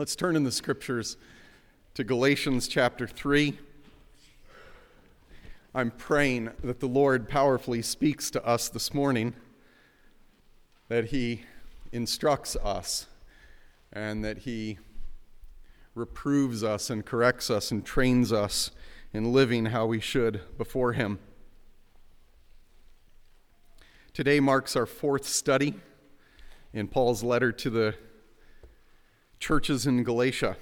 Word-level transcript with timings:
Let's 0.00 0.16
turn 0.16 0.34
in 0.34 0.44
the 0.44 0.50
scriptures 0.50 1.18
to 1.92 2.04
Galatians 2.04 2.68
chapter 2.68 3.06
3. 3.06 3.58
I'm 5.74 5.90
praying 5.90 6.52
that 6.64 6.80
the 6.80 6.88
Lord 6.88 7.28
powerfully 7.28 7.82
speaks 7.82 8.30
to 8.30 8.42
us 8.42 8.70
this 8.70 8.94
morning, 8.94 9.34
that 10.88 11.08
He 11.08 11.42
instructs 11.92 12.56
us, 12.64 13.08
and 13.92 14.24
that 14.24 14.38
He 14.38 14.78
reproves 15.94 16.64
us 16.64 16.88
and 16.88 17.04
corrects 17.04 17.50
us 17.50 17.70
and 17.70 17.84
trains 17.84 18.32
us 18.32 18.70
in 19.12 19.34
living 19.34 19.66
how 19.66 19.84
we 19.84 20.00
should 20.00 20.40
before 20.56 20.94
Him. 20.94 21.18
Today 24.14 24.40
marks 24.40 24.76
our 24.76 24.86
fourth 24.86 25.26
study 25.26 25.74
in 26.72 26.88
Paul's 26.88 27.22
letter 27.22 27.52
to 27.52 27.68
the 27.68 27.94
churches 29.40 29.86
in 29.86 30.02
Galatia. 30.04 30.54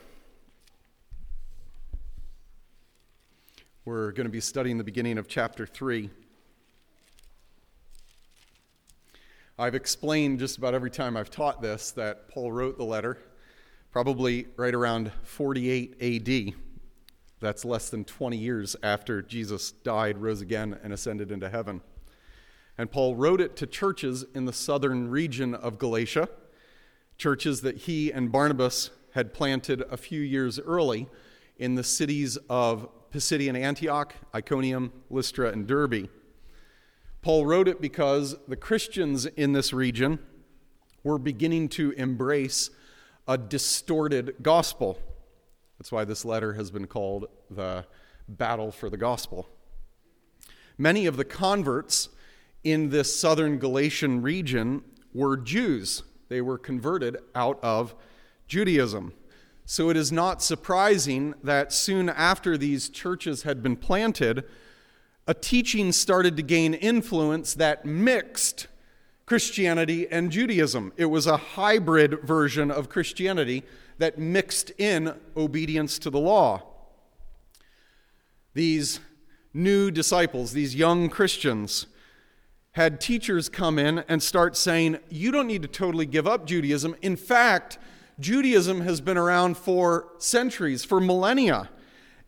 We're 3.84 4.12
going 4.12 4.26
to 4.26 4.30
be 4.30 4.40
studying 4.40 4.79
the 4.79 4.84
beginning 4.84 5.18
of 5.18 5.26
chapter 5.26 5.66
3. 5.66 6.08
I've 9.58 9.75
explained 9.75 10.39
just 10.39 10.58
about 10.58 10.75
every 10.75 10.93
time 10.93 11.17
I've 11.17 11.29
taught 11.29 11.61
this 11.61 11.90
that 11.93 12.29
Paul 12.29 12.53
wrote 12.53 12.79
the 12.79 12.84
letter 12.84 13.18
probably 13.90 14.46
right 14.56 14.75
around 14.75 15.11
48 15.25 15.96
AD. 16.00 16.54
That's 17.40 17.64
less 17.64 17.90
than 17.90 18.04
20 18.04 18.36
years 18.36 18.76
after 18.81 19.22
Jesus 19.22 19.72
died, 19.72 20.18
rose 20.18 20.40
again, 20.40 20.79
and 20.84 20.92
ascended 20.92 21.32
into 21.32 21.50
heaven. 21.50 21.81
And 22.79 22.92
Paul 22.92 23.17
wrote 23.17 23.40
it 23.40 23.56
to 23.56 23.67
churches 23.67 24.25
in 24.36 24.45
the 24.45 24.53
southern 24.53 25.11
region 25.11 25.53
of 25.53 25.81
Galatia 25.81 26.29
churches 27.18 27.61
that 27.63 27.77
he 27.79 28.13
and 28.13 28.31
Barnabas 28.32 28.90
had 29.13 29.35
planted 29.35 29.82
a 29.90 29.96
few 29.96 30.21
years 30.21 30.61
early 30.61 31.09
in 31.59 31.75
the 31.75 31.82
cities 31.82 32.39
of 32.48 32.89
Pisidian 33.11 33.56
Antioch, 33.56 34.15
Iconium, 34.34 34.92
Lystra, 35.11 35.51
and 35.51 35.67
Derbe. 35.67 36.09
Paul 37.20 37.47
wrote 37.47 37.67
it 37.67 37.81
because 37.81 38.37
the 38.47 38.57
Christians 38.57 39.27
in 39.27 39.53
this 39.53 39.73
region 39.73 40.20
were 41.03 41.19
beginning 41.19 41.69
to 41.70 41.91
embrace 41.92 42.70
a 43.27 43.37
distorted 43.37 44.37
gospel. 44.41 44.98
That's 45.79 45.91
why 45.91 46.05
this 46.05 46.25
letter 46.25 46.55
has 46.55 46.70
been 46.70 46.87
called 46.87 47.27
the 47.51 47.85
Battle 48.29 48.70
for 48.70 48.89
the 48.89 48.97
Gospel. 48.97 49.48
Many 50.77 51.07
of 51.07 51.17
the 51.17 51.25
converts 51.25 52.09
in 52.62 52.91
this 52.91 53.19
southern 53.19 53.59
Galatian 53.59 54.23
region 54.23 54.85
were 55.12 55.37
Jews 55.37 56.05
they 56.29 56.41
were 56.41 56.59
converted 56.59 57.17
out 57.34 57.59
of 57.62 57.95
Judaism. 58.47 59.12
So 59.65 59.91
it 59.91 59.97
is 59.97 60.11
not 60.11 60.43
surprising 60.43 61.35
that 61.43 61.73
soon 61.73 62.09
after 62.09 62.57
these 62.57 62.89
churches 62.89 63.43
had 63.43 63.62
been 63.62 63.77
planted, 63.77 64.45
a 65.27 65.35
teaching 65.35 65.93
started 65.93 66.37
to 66.39 66.43
gain 66.43 66.73
influence 66.73 67.53
that 67.55 67.85
mixed 67.85 68.67
Christianity 69.27 70.09
and 70.11 70.33
Judaism. 70.33 70.93
It 70.97 71.05
was 71.07 71.27
a 71.27 71.37
hybrid 71.37 72.23
version 72.23 72.70
of 72.70 72.89
Christianity 72.89 73.63
that 73.98 74.19
mixed 74.19 74.70
in 74.79 75.15
obedience 75.37 75.98
to 75.98 76.09
the 76.09 76.19
law. 76.19 76.63
These 78.55 79.01
new 79.53 79.91
disciples, 79.91 80.53
these 80.53 80.75
young 80.75 81.11
Christians, 81.11 81.87
had 82.79 83.01
teachers 83.01 83.48
come 83.48 83.77
in 83.77 83.98
and 84.07 84.23
start 84.23 84.57
saying, 84.57 84.97
you 85.11 85.33
don't 85.33 85.48
need 85.48 85.62
to 85.62 85.69
totally 85.69 86.07
give 86.07 86.29
up 86.29 86.47
Judaism. 86.47 86.95
In 87.03 87.17
fact, 87.17 87.77
Judaism 88.20 88.83
has 88.83 89.01
been 89.01 89.19
around 89.19 89.57
for 89.57 90.07
centuries, 90.19 90.85
for 90.85 91.01
millennia. 91.01 91.70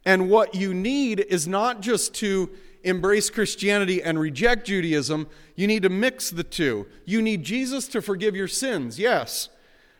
And 0.04 0.28
what 0.28 0.56
you 0.56 0.74
need 0.74 1.20
is 1.20 1.46
not 1.46 1.82
just 1.82 2.14
to 2.14 2.50
embrace 2.82 3.30
Christianity 3.30 4.02
and 4.02 4.18
reject 4.18 4.66
Judaism, 4.66 5.28
you 5.54 5.68
need 5.68 5.84
to 5.84 5.88
mix 5.88 6.30
the 6.30 6.42
two. 6.42 6.88
You 7.04 7.22
need 7.22 7.44
Jesus 7.44 7.86
to 7.86 8.02
forgive 8.02 8.34
your 8.34 8.48
sins, 8.48 8.98
yes, 8.98 9.50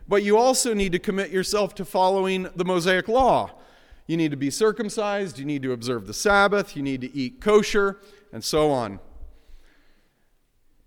but 0.08 0.24
you 0.24 0.36
also 0.36 0.74
need 0.74 0.90
to 0.90 0.98
commit 0.98 1.30
yourself 1.30 1.76
to 1.76 1.84
following 1.84 2.48
the 2.56 2.64
Mosaic 2.64 3.06
law. 3.06 3.52
You 4.08 4.16
need 4.16 4.32
to 4.32 4.36
be 4.36 4.50
circumcised, 4.50 5.38
you 5.38 5.44
need 5.44 5.62
to 5.62 5.70
observe 5.70 6.08
the 6.08 6.14
Sabbath, 6.14 6.74
you 6.74 6.82
need 6.82 7.02
to 7.02 7.16
eat 7.16 7.40
kosher, 7.40 8.00
and 8.32 8.42
so 8.42 8.72
on. 8.72 8.98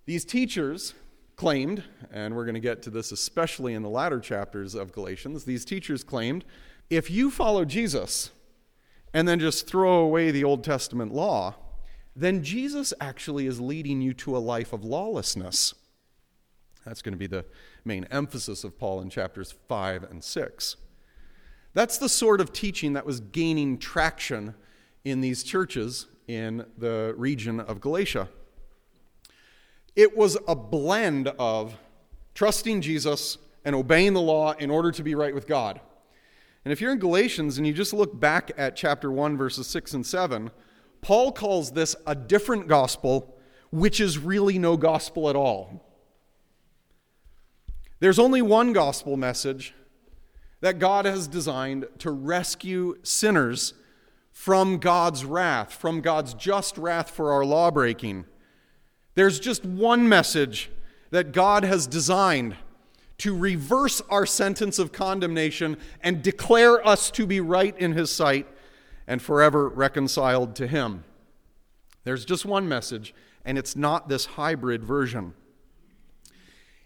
These 0.06 0.26
teachers 0.26 0.94
claimed, 1.36 1.84
and 2.12 2.36
we're 2.36 2.46
going 2.46 2.56
to 2.56 2.60
get 2.60 2.82
to 2.84 2.90
this 2.90 3.12
especially 3.12 3.74
in 3.74 3.82
the 3.82 3.90
latter 3.90 4.20
chapters 4.20 4.76
of 4.76 4.92
Galatians, 4.92 5.46
these 5.46 5.66
teachers 5.66 6.04
claimed 6.04 6.46
if 6.90 7.10
you 7.10 7.32
follow 7.32 7.66
Jesus 7.66 8.32
and 9.14 9.28
then 9.28 9.40
just 9.40 9.68
throw 9.68 10.00
away 10.00 10.32
the 10.32 10.44
Old 10.44 10.64
Testament 10.64 11.14
law, 11.14 11.56
then 12.16 12.44
Jesus 12.44 12.94
actually 13.00 13.48
is 13.48 13.60
leading 13.60 14.02
you 14.02 14.14
to 14.14 14.36
a 14.36 14.40
life 14.40 14.74
of 14.74 14.84
lawlessness. 14.84 15.74
That's 16.86 17.02
going 17.02 17.14
to 17.14 17.18
be 17.18 17.28
the 17.28 17.46
main 17.86 18.06
emphasis 18.12 18.64
of 18.64 18.78
Paul 18.78 19.02
in 19.02 19.10
chapters 19.10 19.54
5 19.68 20.04
and 20.04 20.24
6. 20.24 20.76
That's 21.74 21.98
the 21.98 22.10
sort 22.10 22.42
of 22.42 22.54
teaching 22.54 22.94
that 22.94 23.06
was 23.06 23.20
gaining 23.20 23.78
traction 23.78 24.54
in 25.04 25.22
these 25.22 25.44
churches 25.44 26.08
in 26.28 26.66
the 26.78 27.14
region 27.18 27.60
of 27.60 27.82
Galatia. 27.82 28.28
It 29.96 30.18
was 30.18 30.38
a 30.48 30.56
blend 30.56 31.28
of 31.28 31.76
trusting 32.34 32.82
Jesus 32.82 33.38
and 33.64 33.76
obeying 33.76 34.14
the 34.14 34.22
law 34.22 34.54
in 34.54 34.70
order 34.70 34.92
to 34.92 35.04
be 35.04 35.16
right 35.16 35.34
with 35.34 35.48
God. 35.48 35.80
And 36.66 36.72
if 36.72 36.82
you're 36.82 36.94
in 36.94 37.00
Galatians 37.00 37.58
and 37.58 37.68
you 37.68 37.74
just 37.74 37.94
look 37.94 38.20
back 38.20 38.52
at 38.58 38.76
chapter 38.76 39.12
1, 39.12 39.38
verses 39.38 39.68
6 39.68 39.94
and 39.94 40.06
7, 40.06 40.52
Paul 41.02 41.32
calls 41.32 41.72
this 41.72 41.96
a 42.08 42.16
different 42.16 42.68
gospel, 42.68 43.38
which 43.72 44.00
is 44.00 44.18
really 44.18 44.58
no 44.58 44.78
gospel 44.78 45.30
at 45.30 45.36
all. 45.36 45.86
There's 48.00 48.20
only 48.20 48.42
one 48.42 48.74
gospel 48.74 49.18
message 49.18 49.74
that 50.62 50.80
God 50.80 51.06
has 51.06 51.28
designed 51.28 51.86
to 52.00 52.12
rescue 52.12 52.96
sinners 53.04 53.74
from 54.32 54.78
God's 54.78 55.26
wrath, 55.26 55.74
from 55.74 56.02
God's 56.02 56.34
just 56.34 56.78
wrath 56.78 57.10
for 57.10 57.32
our 57.32 57.46
lawbreaking. 57.46 58.26
There's 59.16 59.40
just 59.40 59.64
one 59.66 60.10
message 60.10 60.72
that 61.12 61.32
God 61.32 61.64
has 61.64 61.86
designed 61.86 62.56
to 63.20 63.38
reverse 63.38 64.02
our 64.10 64.26
sentence 64.26 64.80
of 64.80 64.92
condemnation 64.92 65.78
and 66.02 66.24
declare 66.24 66.86
us 66.86 67.12
to 67.12 67.28
be 67.28 67.40
right 67.40 67.78
in 67.78 67.94
His 67.94 68.12
sight 68.12 68.48
and 69.08 69.22
forever 69.22 69.70
reconciled 69.70 70.56
to 70.56 70.68
Him. 70.68 71.04
There's 72.04 72.26
just 72.26 72.46
one 72.46 72.68
message, 72.68 73.14
and 73.46 73.58
it's 73.58 73.76
not 73.76 74.10
this 74.10 74.26
hybrid 74.26 74.84
version. 74.84 75.34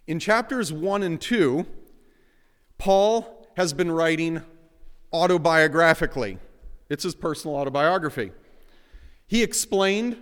In 0.06 0.20
chapters 0.20 0.72
1 0.72 1.04
and 1.04 1.20
2, 1.20 1.66
Paul 2.78 3.48
has 3.56 3.74
been 3.74 3.92
writing 3.92 4.42
autobiographically. 5.14 6.38
It's 6.90 7.04
his 7.04 7.16
personal 7.16 7.58
autobiography. 7.58 8.32
He 9.26 9.44
explained 9.44 10.18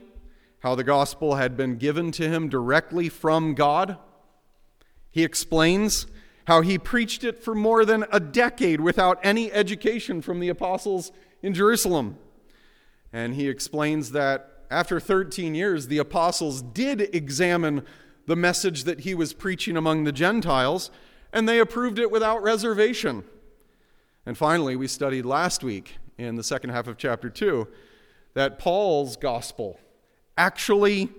how 0.66 0.74
the 0.74 0.84
gospel 0.84 1.36
had 1.36 1.56
been 1.56 1.76
given 1.76 2.10
to 2.10 2.28
him 2.28 2.50
directly 2.50 3.08
from 3.08 3.54
God. 3.54 4.00
He 5.12 5.24
explains 5.24 6.08
how 6.48 6.62
he 6.62 6.80
preached 6.80 7.24
it 7.24 7.44
for 7.44 7.54
more 7.54 7.86
than 7.86 8.04
a 8.12 8.20
decade 8.20 8.82
without 8.82 9.20
any 9.22 9.52
education 9.52 10.24
from 10.24 10.40
the 10.40 10.50
apostles 10.50 11.12
in 11.44 11.54
Jerusalem. 11.54 12.18
And 13.14 13.36
he 13.36 13.48
explains 13.48 14.12
that 14.14 14.64
after 14.72 15.00
13 15.00 15.54
years, 15.54 15.86
the 15.86 16.00
apostles 16.00 16.64
did 16.64 17.14
examine 17.16 17.86
the 18.26 18.36
message 18.36 18.86
that 18.86 19.02
he 19.02 19.14
was 19.14 19.34
preaching 19.34 19.78
among 19.78 20.04
the 20.04 20.12
Gentiles, 20.12 20.90
and 21.32 21.48
they 21.48 21.60
approved 21.60 22.00
it 22.00 22.10
without 22.10 22.42
reservation. 22.42 23.24
And 24.26 24.36
finally, 24.36 24.76
we 24.76 24.88
studied 24.88 25.26
last 25.26 25.64
week 25.64 25.98
in 26.18 26.38
the 26.38 26.44
second 26.44 26.72
half 26.72 26.88
of 26.88 26.98
chapter 26.98 27.30
2 27.30 27.68
that 28.34 28.58
Paul's 28.58 29.16
gospel 29.16 29.80
actually 30.38 31.10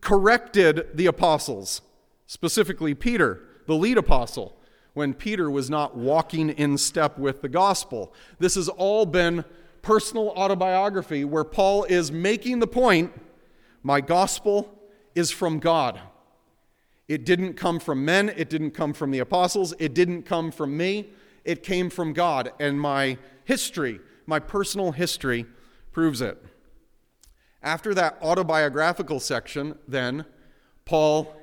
corrected 0.00 0.86
the 0.94 1.06
apostles, 1.06 1.82
specifically 2.26 2.94
Peter, 2.94 3.40
the 3.66 3.74
lead 3.74 3.98
apostle, 3.98 4.56
when 4.94 5.12
Peter 5.12 5.50
was 5.50 5.68
not 5.68 5.96
walking 5.96 6.50
in 6.50 6.78
step 6.78 7.18
with 7.18 7.42
the 7.42 7.48
gospel. 7.48 8.12
This 8.38 8.54
has 8.54 8.68
all 8.68 9.04
been 9.04 9.44
personal 9.82 10.30
autobiography 10.30 11.24
where 11.24 11.44
Paul 11.44 11.84
is 11.84 12.10
making 12.10 12.58
the 12.58 12.66
point 12.66 13.12
my 13.82 14.00
gospel 14.00 14.72
is 15.14 15.30
from 15.30 15.60
God. 15.60 16.00
It 17.08 17.24
didn't 17.24 17.54
come 17.54 17.78
from 17.78 18.04
men, 18.04 18.28
it 18.30 18.50
didn't 18.50 18.72
come 18.72 18.92
from 18.92 19.12
the 19.12 19.20
apostles, 19.20 19.74
it 19.78 19.94
didn't 19.94 20.24
come 20.24 20.50
from 20.50 20.76
me, 20.76 21.10
it 21.44 21.62
came 21.62 21.88
from 21.88 22.12
God. 22.12 22.52
And 22.58 22.80
my 22.80 23.16
history, 23.44 24.00
my 24.26 24.40
personal 24.40 24.90
history, 24.90 25.46
proves 25.92 26.20
it. 26.20 26.44
After 27.66 27.94
that 27.94 28.18
autobiographical 28.22 29.18
section, 29.18 29.76
then, 29.88 30.24
Paul 30.84 31.34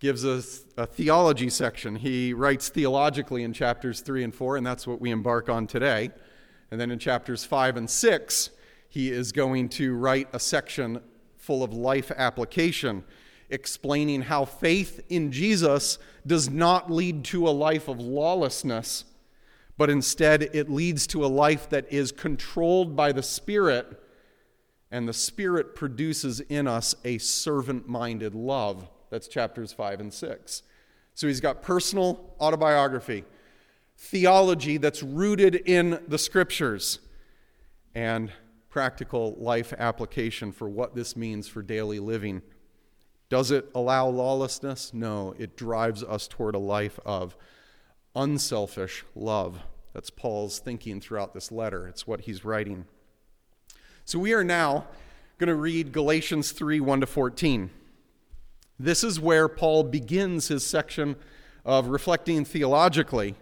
gives 0.00 0.24
us 0.24 0.64
a 0.78 0.86
theology 0.86 1.50
section. 1.50 1.96
He 1.96 2.32
writes 2.32 2.70
theologically 2.70 3.42
in 3.42 3.52
chapters 3.52 4.00
3 4.00 4.24
and 4.24 4.34
4, 4.34 4.56
and 4.56 4.66
that's 4.66 4.86
what 4.86 5.02
we 5.02 5.10
embark 5.10 5.50
on 5.50 5.66
today. 5.66 6.12
And 6.70 6.80
then 6.80 6.90
in 6.90 6.98
chapters 6.98 7.44
5 7.44 7.76
and 7.76 7.90
6, 7.90 8.50
he 8.88 9.10
is 9.10 9.32
going 9.32 9.68
to 9.68 9.94
write 9.94 10.28
a 10.32 10.40
section 10.40 11.02
full 11.36 11.62
of 11.62 11.74
life 11.74 12.10
application, 12.16 13.04
explaining 13.50 14.22
how 14.22 14.46
faith 14.46 15.04
in 15.10 15.30
Jesus 15.30 15.98
does 16.26 16.48
not 16.48 16.90
lead 16.90 17.22
to 17.24 17.46
a 17.46 17.50
life 17.50 17.86
of 17.86 18.00
lawlessness, 18.00 19.04
but 19.76 19.90
instead 19.90 20.42
it 20.54 20.70
leads 20.70 21.06
to 21.08 21.22
a 21.22 21.28
life 21.28 21.68
that 21.68 21.92
is 21.92 22.12
controlled 22.12 22.96
by 22.96 23.12
the 23.12 23.22
Spirit, 23.22 23.98
and 24.92 25.08
the 25.08 25.14
Spirit 25.14 25.74
produces 25.74 26.40
in 26.40 26.68
us 26.68 26.94
a 27.02 27.16
servant 27.16 27.88
minded 27.88 28.34
love. 28.34 28.86
That's 29.10 29.26
chapters 29.26 29.72
5 29.72 30.00
and 30.00 30.12
6. 30.12 30.62
So 31.14 31.26
he's 31.26 31.40
got 31.40 31.62
personal 31.62 32.34
autobiography, 32.38 33.24
theology 33.96 34.76
that's 34.76 35.02
rooted 35.02 35.54
in 35.54 36.02
the 36.06 36.18
scriptures, 36.18 36.98
and 37.94 38.32
practical 38.68 39.34
life 39.38 39.72
application 39.78 40.52
for 40.52 40.68
what 40.68 40.94
this 40.94 41.16
means 41.16 41.48
for 41.48 41.62
daily 41.62 41.98
living. 41.98 42.42
Does 43.30 43.50
it 43.50 43.70
allow 43.74 44.08
lawlessness? 44.08 44.92
No, 44.92 45.34
it 45.38 45.56
drives 45.56 46.02
us 46.02 46.28
toward 46.28 46.54
a 46.54 46.58
life 46.58 47.00
of 47.06 47.34
unselfish 48.14 49.04
love. 49.14 49.58
That's 49.94 50.10
Paul's 50.10 50.58
thinking 50.58 51.00
throughout 51.00 51.32
this 51.32 51.50
letter. 51.50 51.88
It's 51.88 52.06
what 52.06 52.22
he's 52.22 52.44
writing. 52.44 52.84
So 54.04 54.18
we 54.18 54.32
are 54.32 54.44
now 54.44 54.86
going 55.38 55.48
to 55.48 55.54
read 55.54 55.92
Galatians 55.92 56.52
3 56.52 56.80
1 56.80 57.00
to 57.00 57.06
14. 57.06 57.70
This 58.78 59.04
is 59.04 59.20
where 59.20 59.48
Paul 59.48 59.84
begins 59.84 60.48
his 60.48 60.66
section 60.66 61.16
of 61.64 61.86
reflecting 61.86 62.44
theologically. 62.44 63.36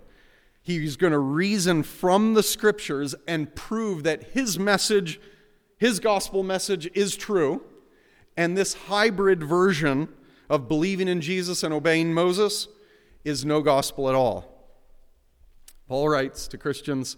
He's 0.62 0.96
going 0.96 1.12
to 1.12 1.18
reason 1.18 1.82
from 1.82 2.34
the 2.34 2.42
scriptures 2.42 3.14
and 3.26 3.54
prove 3.54 4.02
that 4.02 4.22
his 4.34 4.58
message, 4.58 5.18
his 5.78 5.98
gospel 5.98 6.42
message, 6.42 6.90
is 6.94 7.16
true 7.16 7.62
and 8.36 8.56
this 8.56 8.74
hybrid 8.74 9.42
version 9.42 10.08
of 10.48 10.68
believing 10.68 11.08
in 11.08 11.20
Jesus 11.20 11.62
and 11.62 11.72
obeying 11.74 12.12
Moses 12.12 12.68
is 13.24 13.44
no 13.44 13.60
gospel 13.60 14.08
at 14.08 14.14
all. 14.14 14.68
Paul 15.88 16.08
writes 16.08 16.48
to 16.48 16.58
Christians, 16.58 17.16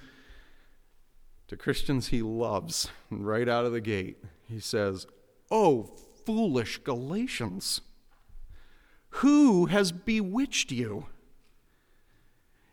to 1.52 1.56
Christians 1.58 2.08
he 2.08 2.22
loves, 2.22 2.88
right 3.10 3.48
out 3.48 3.66
of 3.66 3.72
the 3.72 3.80
gate. 3.80 4.16
He 4.48 4.58
says, 4.58 5.06
Oh, 5.50 5.90
foolish 6.24 6.78
Galatians, 6.78 7.82
who 9.16 9.66
has 9.66 9.92
bewitched 9.92 10.72
you? 10.72 11.06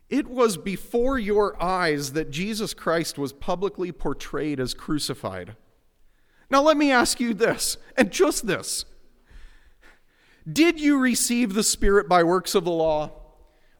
It 0.09 0.27
was 0.27 0.55
before 0.55 1.19
your 1.19 1.61
eyes 1.61 2.13
that 2.13 2.31
Jesus 2.31 2.73
Christ 2.73 3.17
was 3.17 3.33
publicly 3.33 3.91
portrayed 3.91 4.61
as 4.61 4.73
crucified. 4.73 5.57
Now, 6.49 6.61
let 6.61 6.77
me 6.77 6.89
ask 6.89 7.19
you 7.19 7.33
this, 7.33 7.77
and 7.97 8.11
just 8.11 8.47
this 8.47 8.85
Did 10.51 10.79
you 10.79 10.97
receive 10.97 11.53
the 11.53 11.63
Spirit 11.63 12.07
by 12.07 12.23
works 12.23 12.55
of 12.55 12.63
the 12.63 12.71
law 12.71 13.11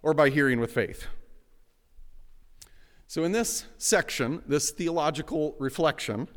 or 0.03 0.13
by 0.13 0.29
hearing 0.29 0.59
with 0.59 0.73
faith? 0.73 1.07
So, 3.09 3.23
in 3.23 3.31
this 3.31 3.65
section, 3.79 4.43
this 4.45 4.69
theological 4.69 5.55
reflection, 5.57 6.27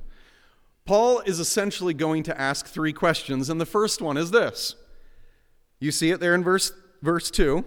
Paul 0.87 1.21
is 1.21 1.39
essentially 1.39 1.93
going 1.93 2.23
to 2.23 2.41
ask 2.41 2.67
three 2.67 2.95
questions, 2.95 3.51
and 3.51 3.61
the 3.61 3.67
first 3.67 4.01
one 4.01 4.17
is 4.17 4.31
this. 4.31 4.75
You 5.81 5.93
see 5.93 6.13
it 6.13 6.19
there 6.19 6.35
in 6.35 6.43
verse, 6.43 6.73
verse 7.03 7.31
2. 7.31 7.63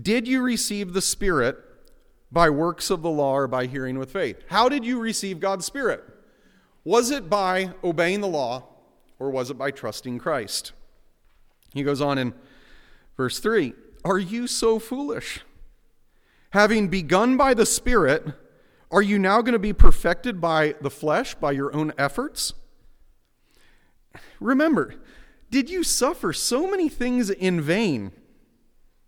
Did 0.00 0.28
you 0.28 0.42
receive 0.42 0.92
the 0.92 1.00
Spirit 1.02 1.56
by 2.30 2.50
works 2.50 2.88
of 2.88 3.02
the 3.02 3.10
law 3.10 3.34
or 3.36 3.48
by 3.48 3.66
hearing 3.66 3.98
with 3.98 4.12
faith? 4.12 4.44
How 4.48 4.68
did 4.68 4.84
you 4.84 5.00
receive 5.00 5.40
God's 5.40 5.66
Spirit? 5.66 6.04
Was 6.84 7.10
it 7.10 7.28
by 7.28 7.72
obeying 7.82 8.20
the 8.20 8.28
law 8.28 8.62
or 9.18 9.32
was 9.32 9.50
it 9.50 9.58
by 9.58 9.72
trusting 9.72 10.20
Christ? 10.20 10.70
He 11.74 11.82
goes 11.82 12.00
on 12.00 12.16
in 12.16 12.32
verse 13.16 13.40
3 13.40 13.74
Are 14.04 14.18
you 14.20 14.46
so 14.46 14.78
foolish? 14.78 15.40
Having 16.50 16.88
begun 16.88 17.36
by 17.36 17.54
the 17.54 17.66
Spirit, 17.66 18.26
are 18.90 19.02
you 19.02 19.18
now 19.18 19.42
going 19.42 19.52
to 19.52 19.58
be 19.58 19.72
perfected 19.72 20.40
by 20.40 20.74
the 20.80 20.90
flesh, 20.90 21.34
by 21.34 21.52
your 21.52 21.74
own 21.74 21.92
efforts? 21.98 22.54
Remember, 24.40 24.94
did 25.50 25.70
you 25.70 25.82
suffer 25.82 26.32
so 26.32 26.70
many 26.70 26.88
things 26.88 27.30
in 27.30 27.60
vain? 27.60 28.12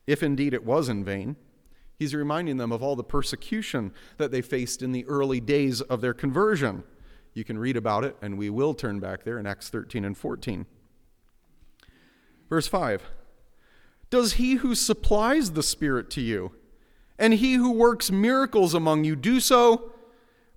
If 0.06 0.22
indeed 0.22 0.54
it 0.54 0.64
was 0.64 0.88
in 0.88 1.04
vain. 1.04 1.36
He's 1.98 2.14
reminding 2.14 2.58
them 2.58 2.70
of 2.72 2.82
all 2.82 2.96
the 2.96 3.04
persecution 3.04 3.92
that 4.18 4.30
they 4.30 4.40
faced 4.40 4.82
in 4.82 4.92
the 4.92 5.04
early 5.06 5.40
days 5.40 5.80
of 5.80 6.00
their 6.00 6.14
conversion. 6.14 6.84
You 7.34 7.44
can 7.44 7.58
read 7.58 7.76
about 7.76 8.04
it, 8.04 8.16
and 8.22 8.38
we 8.38 8.50
will 8.50 8.72
turn 8.72 9.00
back 9.00 9.24
there 9.24 9.38
in 9.38 9.46
Acts 9.46 9.68
13 9.68 10.04
and 10.04 10.16
14. 10.16 10.64
Verse 12.48 12.68
5 12.68 13.02
Does 14.10 14.34
he 14.34 14.54
who 14.54 14.74
supplies 14.74 15.52
the 15.52 15.62
Spirit 15.62 16.08
to 16.10 16.20
you, 16.20 16.52
and 17.18 17.34
he 17.34 17.54
who 17.54 17.72
works 17.72 18.10
miracles 18.10 18.74
among 18.74 19.04
you, 19.04 19.16
do 19.16 19.40
so 19.40 19.92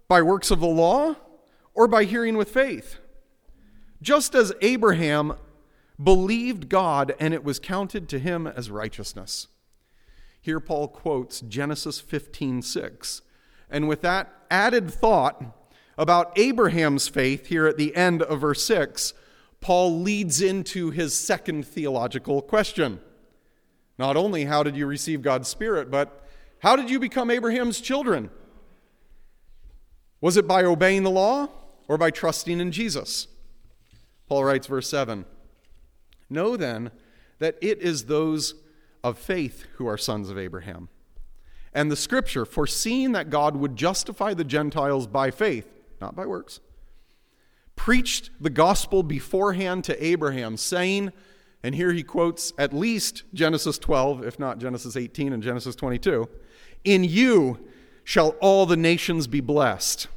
by 0.08 0.22
works 0.22 0.52
of 0.52 0.60
the 0.60 0.68
law 0.68 1.16
or 1.74 1.88
by 1.88 2.04
hearing 2.04 2.38
with 2.38 2.50
faith? 2.50 2.98
Just 4.02 4.36
as 4.36 4.54
Abraham 4.62 5.34
believed 6.02 6.70
God 6.70 7.14
and 7.20 7.34
it 7.34 7.44
was 7.44 7.60
counted 7.60 8.10
to 8.10 8.20
him 8.20 8.48
as 8.48 8.72
righteousness. 8.72 9.48
Here 10.42 10.60
Paul 10.60 10.88
quotes 10.88 11.42
Genesis 11.42 12.02
15:6. 12.02 13.22
And 13.70 13.88
with 13.88 14.02
that 14.02 14.34
added 14.50 14.92
thought, 14.92 15.58
about 15.98 16.38
Abraham's 16.38 17.08
faith 17.08 17.48
here 17.48 17.68
at 17.68 17.78
the 17.78 17.96
end 17.96 18.24
of 18.24 18.42
verse 18.42 18.64
6, 18.66 19.14
Paul 19.60 20.00
leads 20.02 20.42
into 20.42 20.90
his 20.90 21.18
second 21.18 21.68
theological 21.68 22.42
question. 22.42 23.00
Not 24.00 24.18
only 24.18 24.46
how 24.46 24.64
did 24.64 24.76
you 24.76 24.88
receive 24.88 25.22
God's 25.22 25.48
Spirit, 25.48 25.92
but 25.92 26.26
how 26.62 26.76
did 26.76 26.92
you 26.92 27.00
become 27.00 27.32
Abraham's 27.32 27.82
children? 27.82 28.30
Was 30.22 30.38
it 30.38 30.48
by 30.48 30.64
obeying 30.64 31.02
the 31.02 31.10
law 31.10 31.50
or 31.88 31.98
by 31.98 32.12
trusting 32.12 32.60
in 32.60 32.72
Jesus? 32.72 33.28
Paul 34.28 34.44
writes, 34.44 34.68
verse 34.68 34.88
7 34.88 35.26
Know 36.30 36.56
then 36.56 36.92
that 37.40 37.58
it 37.62 37.82
is 37.82 38.06
those 38.06 38.54
of 39.04 39.18
faith 39.18 39.66
who 39.78 39.88
are 39.88 39.98
sons 39.98 40.30
of 40.30 40.38
Abraham. 40.38 40.90
And 41.74 41.90
the 41.90 41.96
scripture, 41.96 42.46
foreseeing 42.46 43.14
that 43.14 43.32
God 43.32 43.56
would 43.56 43.76
justify 43.76 44.36
the 44.36 44.44
Gentiles 44.44 45.08
by 45.08 45.32
faith, 45.32 45.68
not 46.00 46.16
by 46.16 46.28
works, 46.28 46.60
preached 47.76 48.30
the 48.40 48.52
gospel 48.52 49.02
beforehand 49.02 49.84
to 49.86 50.06
Abraham, 50.06 50.58
saying, 50.58 51.12
and 51.64 51.74
here 51.74 51.92
he 51.92 52.04
quotes 52.04 52.54
at 52.60 52.72
least 52.72 53.24
Genesis 53.34 53.80
12, 53.80 54.24
if 54.24 54.38
not 54.38 54.60
Genesis 54.60 54.96
18 54.96 55.34
and 55.34 55.42
Genesis 55.42 55.76
22 55.76 56.30
In 56.84 57.04
you 57.04 57.60
shall 58.04 58.30
all 58.42 58.66
the 58.66 58.78
nations 58.78 59.28
be 59.28 59.42
blessed. 59.42 60.08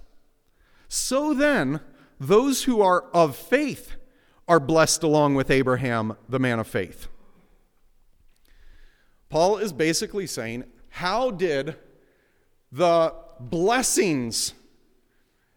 So 0.89 1.35
then, 1.35 1.81
those 2.21 2.65
who 2.65 2.81
are 2.81 3.03
of 3.13 3.37
faith 3.37 3.93
are 4.47 4.61
blessed 4.61 5.03
along 5.03 5.35
with 5.35 5.51
Abraham, 5.51 6.17
the 6.29 6.39
man 6.39 6.59
of 6.59 6.67
faith. 6.67 7.09
Paul 9.29 9.59
is 9.59 9.73
basically 9.73 10.27
saying, 10.27 10.65
How 10.91 11.31
did 11.31 11.77
the 12.71 13.15
blessings 13.41 14.55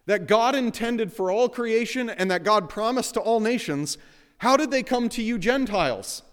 that 0.07 0.25
God 0.25 0.55
intended 0.55 1.11
for 1.11 1.29
all 1.31 1.49
creation 1.49 2.09
and 2.09 2.31
that 2.31 2.43
God 2.43 2.69
promised 2.69 3.13
to 3.15 3.19
all 3.19 3.39
nations, 3.39 3.97
how 4.39 4.57
did 4.57 4.71
they 4.71 4.83
come 4.83 5.09
to 5.09 5.21
you, 5.21 5.37
Gentiles? 5.37 6.23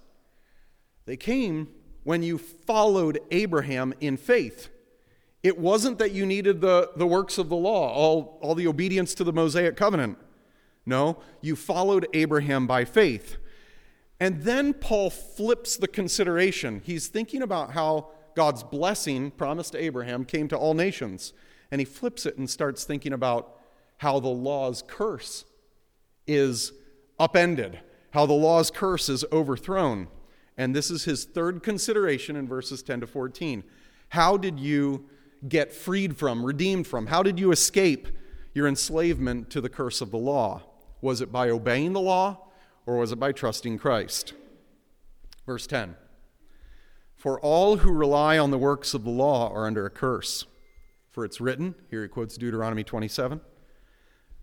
They 1.06 1.16
came 1.16 1.68
when 2.04 2.22
you 2.22 2.38
followed 2.38 3.18
Abraham 3.30 3.92
in 4.00 4.16
faith. 4.16 4.68
It 5.42 5.58
wasn't 5.58 5.98
that 5.98 6.12
you 6.12 6.24
needed 6.24 6.60
the, 6.60 6.90
the 6.96 7.06
works 7.06 7.36
of 7.36 7.48
the 7.48 7.56
law, 7.56 7.92
all, 7.92 8.38
all 8.40 8.54
the 8.54 8.66
obedience 8.66 9.14
to 9.14 9.24
the 9.24 9.32
Mosaic 9.32 9.76
covenant. 9.76 10.16
No, 10.86 11.18
you 11.40 11.56
followed 11.56 12.06
Abraham 12.14 12.66
by 12.66 12.84
faith. 12.84 13.36
And 14.20 14.42
then 14.42 14.72
Paul 14.74 15.10
flips 15.10 15.76
the 15.76 15.88
consideration. 15.88 16.80
He's 16.84 17.08
thinking 17.08 17.42
about 17.42 17.72
how 17.72 18.10
God's 18.34 18.62
blessing 18.62 19.30
promised 19.30 19.72
to 19.72 19.82
Abraham 19.82 20.24
came 20.24 20.48
to 20.48 20.56
all 20.56 20.74
nations. 20.74 21.32
And 21.70 21.80
he 21.80 21.84
flips 21.84 22.24
it 22.26 22.38
and 22.38 22.48
starts 22.48 22.84
thinking 22.84 23.12
about 23.12 23.58
how 23.98 24.20
the 24.20 24.28
law's 24.28 24.82
curse 24.86 25.44
is 26.26 26.72
upended, 27.18 27.80
how 28.10 28.26
the 28.26 28.32
law's 28.32 28.70
curse 28.70 29.08
is 29.08 29.24
overthrown. 29.32 30.08
And 30.56 30.74
this 30.74 30.90
is 30.90 31.04
his 31.04 31.24
third 31.24 31.62
consideration 31.62 32.36
in 32.36 32.46
verses 32.46 32.82
10 32.82 33.00
to 33.00 33.06
14. 33.06 33.64
How 34.10 34.36
did 34.36 34.60
you 34.60 35.06
get 35.48 35.72
freed 35.72 36.16
from, 36.16 36.44
redeemed 36.44 36.86
from? 36.86 37.06
How 37.06 37.22
did 37.22 37.38
you 37.38 37.50
escape 37.50 38.08
your 38.54 38.68
enslavement 38.68 39.50
to 39.50 39.60
the 39.60 39.68
curse 39.68 40.00
of 40.00 40.10
the 40.10 40.18
law? 40.18 40.62
Was 41.00 41.20
it 41.20 41.32
by 41.32 41.50
obeying 41.50 41.92
the 41.92 42.00
law 42.00 42.48
or 42.86 42.98
was 42.98 43.12
it 43.12 43.16
by 43.16 43.32
trusting 43.32 43.78
Christ? 43.78 44.32
Verse 45.46 45.66
10 45.66 45.96
For 47.16 47.40
all 47.40 47.78
who 47.78 47.92
rely 47.92 48.38
on 48.38 48.50
the 48.50 48.58
works 48.58 48.94
of 48.94 49.04
the 49.04 49.10
law 49.10 49.52
are 49.52 49.66
under 49.66 49.84
a 49.84 49.90
curse. 49.90 50.46
For 51.10 51.24
it's 51.24 51.40
written, 51.40 51.74
here 51.90 52.02
he 52.02 52.08
quotes 52.08 52.36
Deuteronomy 52.36 52.84
27 52.84 53.40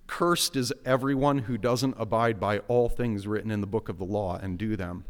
Cursed 0.07 0.55
is 0.57 0.73
everyone 0.85 1.39
who 1.39 1.57
doesn't 1.57 1.95
abide 1.97 2.39
by 2.39 2.59
all 2.59 2.89
things 2.89 3.27
written 3.27 3.49
in 3.49 3.61
the 3.61 3.67
book 3.67 3.87
of 3.87 3.97
the 3.97 4.05
law 4.05 4.37
and 4.37 4.57
do 4.57 4.75
them. 4.75 5.05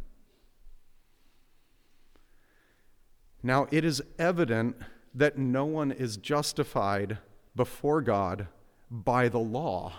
Now, 3.44 3.68
it 3.72 3.84
is 3.84 4.02
evident 4.20 4.76
that 5.14 5.38
no 5.38 5.66
one 5.66 5.92
is 5.92 6.18
justified 6.18 7.18
before 7.56 8.02
God 8.02 8.48
by 8.90 9.30
the 9.30 9.40
law. 9.40 9.94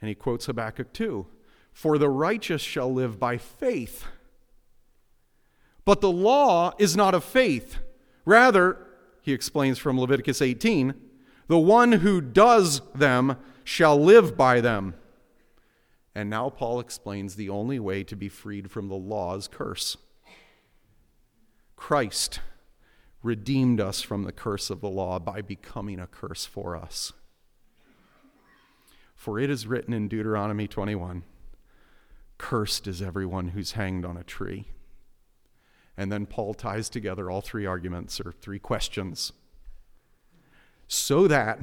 And 0.00 0.08
he 0.08 0.14
quotes 0.14 0.46
Habakkuk 0.46 0.92
2 0.92 1.26
For 1.72 1.98
the 1.98 2.08
righteous 2.08 2.62
shall 2.62 2.92
live 2.92 3.18
by 3.18 3.38
faith. 3.38 4.04
But 5.84 6.00
the 6.00 6.10
law 6.10 6.72
is 6.78 6.96
not 6.96 7.14
of 7.14 7.24
faith. 7.24 7.78
Rather, 8.24 8.76
he 9.22 9.32
explains 9.32 9.78
from 9.78 9.98
Leviticus 9.98 10.42
18, 10.42 10.94
the 11.48 11.58
one 11.58 11.92
who 11.92 12.20
does 12.20 12.80
them 12.94 13.36
shall 13.64 14.00
live 14.00 14.36
by 14.36 14.60
them. 14.60 14.94
And 16.14 16.30
now 16.30 16.50
Paul 16.50 16.80
explains 16.80 17.34
the 17.34 17.50
only 17.50 17.78
way 17.78 18.02
to 18.04 18.16
be 18.16 18.28
freed 18.28 18.70
from 18.70 18.88
the 18.88 18.96
law's 18.96 19.48
curse. 19.48 19.96
Christ 21.76 22.40
redeemed 23.22 23.80
us 23.80 24.02
from 24.02 24.24
the 24.24 24.32
curse 24.32 24.70
of 24.70 24.80
the 24.80 24.88
law 24.88 25.18
by 25.18 25.42
becoming 25.42 26.00
a 26.00 26.06
curse 26.06 26.44
for 26.44 26.76
us. 26.76 27.12
For 29.14 29.38
it 29.38 29.50
is 29.50 29.66
written 29.66 29.92
in 29.92 30.08
Deuteronomy 30.08 30.68
21 30.68 31.24
Cursed 32.38 32.86
is 32.86 33.00
everyone 33.00 33.48
who's 33.48 33.72
hanged 33.72 34.04
on 34.04 34.16
a 34.16 34.22
tree. 34.22 34.66
And 35.96 36.12
then 36.12 36.26
Paul 36.26 36.52
ties 36.52 36.90
together 36.90 37.30
all 37.30 37.40
three 37.40 37.64
arguments 37.64 38.20
or 38.20 38.32
three 38.32 38.58
questions. 38.58 39.32
So 40.86 41.26
that 41.28 41.58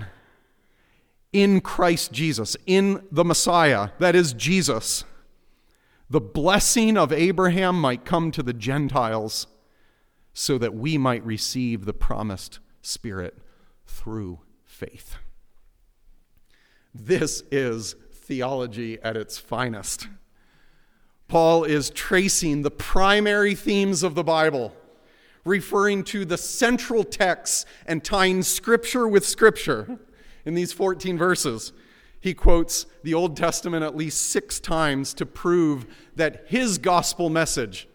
in 1.32 1.62
Christ 1.62 2.12
Jesus, 2.12 2.58
in 2.66 3.04
the 3.12 3.24
Messiah, 3.24 3.90
that 4.00 4.16
is 4.16 4.34
Jesus, 4.34 5.04
the 6.10 6.20
blessing 6.20 6.98
of 6.98 7.14
Abraham 7.14 7.80
might 7.80 8.04
come 8.06 8.32
to 8.32 8.44
the 8.44 8.54
Gentiles 8.54 9.48
so 10.34 10.58
that 10.58 10.74
we 10.74 10.98
might 10.98 11.26
receive 11.26 11.86
the 11.86 11.94
promised 11.94 12.60
Spirit 12.82 13.38
through 13.86 14.40
faith. 14.66 15.18
This 16.94 17.44
is 17.52 17.96
theology 18.12 19.00
at 19.02 19.18
its 19.18 19.38
finest. 19.38 20.08
Paul 21.28 21.64
is 21.64 21.90
tracing 21.90 22.62
the 22.62 22.72
primary 22.72 23.56
themes 23.56 24.04
of 24.04 24.16
the 24.16 24.24
Bible, 24.24 24.74
referring 25.46 26.04
to 26.06 26.26
the 26.26 26.38
central 26.38 27.04
texts 27.04 27.66
and 27.86 28.04
tying 28.04 28.44
Scripture 28.44 29.08
with 29.08 29.26
Scripture 29.26 30.00
in 30.46 30.54
these 30.54 30.74
14 30.74 31.18
verses. 31.18 31.74
He 32.20 32.34
quotes 32.34 32.86
the 33.04 33.14
Old 33.14 33.36
Testament 33.36 33.84
at 33.84 33.96
least 33.96 34.30
six 34.30 34.60
times 34.60 35.14
to 35.16 35.26
prove 35.26 35.86
that 36.16 36.46
his 36.48 36.78
gospel 36.78 37.30
message 37.30 37.88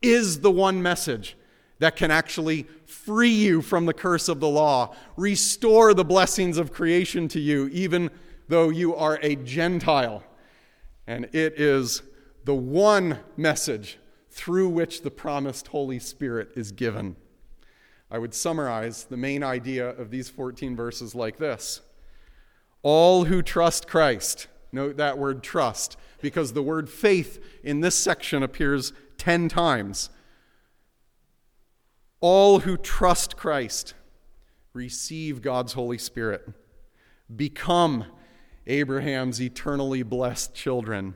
is 0.00 0.40
the 0.40 0.50
one 0.50 0.82
message 0.82 1.36
that 1.82 1.96
can 1.96 2.12
actually 2.12 2.62
free 2.86 3.34
you 3.34 3.60
from 3.60 3.86
the 3.86 3.92
curse 3.92 4.28
of 4.28 4.38
the 4.38 4.48
law, 4.48 4.94
restore 5.16 5.92
the 5.94 6.04
blessings 6.04 6.56
of 6.56 6.72
creation 6.72 7.26
to 7.26 7.40
you, 7.40 7.68
even 7.72 8.08
though 8.46 8.68
you 8.68 8.94
are 8.94 9.18
a 9.20 9.34
Gentile. 9.34 10.22
And 11.08 11.24
it 11.32 11.58
is 11.58 12.02
the 12.44 12.54
one 12.54 13.18
message 13.36 13.98
through 14.30 14.68
which 14.68 15.02
the 15.02 15.10
promised 15.10 15.66
Holy 15.66 15.98
Spirit 15.98 16.50
is 16.54 16.70
given. 16.70 17.16
I 18.12 18.18
would 18.18 18.32
summarize 18.32 19.02
the 19.02 19.16
main 19.16 19.42
idea 19.42 19.88
of 19.88 20.12
these 20.12 20.28
14 20.28 20.76
verses 20.76 21.16
like 21.16 21.38
this 21.38 21.80
All 22.82 23.24
who 23.24 23.42
trust 23.42 23.88
Christ, 23.88 24.46
note 24.70 24.98
that 24.98 25.18
word 25.18 25.42
trust, 25.42 25.96
because 26.20 26.52
the 26.52 26.62
word 26.62 26.88
faith 26.88 27.44
in 27.64 27.80
this 27.80 27.96
section 27.96 28.44
appears 28.44 28.92
10 29.18 29.48
times. 29.48 30.10
All 32.22 32.60
who 32.60 32.76
trust 32.76 33.36
Christ 33.36 33.94
receive 34.72 35.42
God's 35.42 35.72
Holy 35.72 35.98
Spirit, 35.98 36.48
become 37.34 38.04
Abraham's 38.68 39.42
eternally 39.42 40.04
blessed 40.04 40.54
children, 40.54 41.14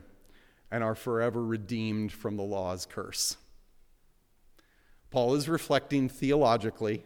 and 0.69 0.83
are 0.83 0.95
forever 0.95 1.41
redeemed 1.41 2.11
from 2.11 2.35
the 2.35 2.43
law's 2.43 2.85
curse. 2.85 3.37
Paul 5.09 5.33
is 5.35 5.47
reflecting 5.47 6.09
theologically 6.09 7.05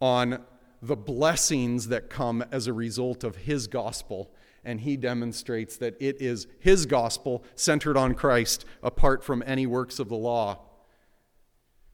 on 0.00 0.42
the 0.80 0.96
blessings 0.96 1.88
that 1.88 2.08
come 2.08 2.42
as 2.50 2.66
a 2.66 2.72
result 2.72 3.22
of 3.22 3.36
his 3.36 3.66
gospel, 3.66 4.30
and 4.64 4.80
he 4.80 4.96
demonstrates 4.96 5.76
that 5.76 5.94
it 6.00 6.22
is 6.22 6.46
his 6.58 6.86
gospel 6.86 7.44
centered 7.54 7.98
on 7.98 8.14
Christ 8.14 8.64
apart 8.82 9.22
from 9.22 9.44
any 9.46 9.66
works 9.66 9.98
of 9.98 10.08
the 10.08 10.16
law 10.16 10.60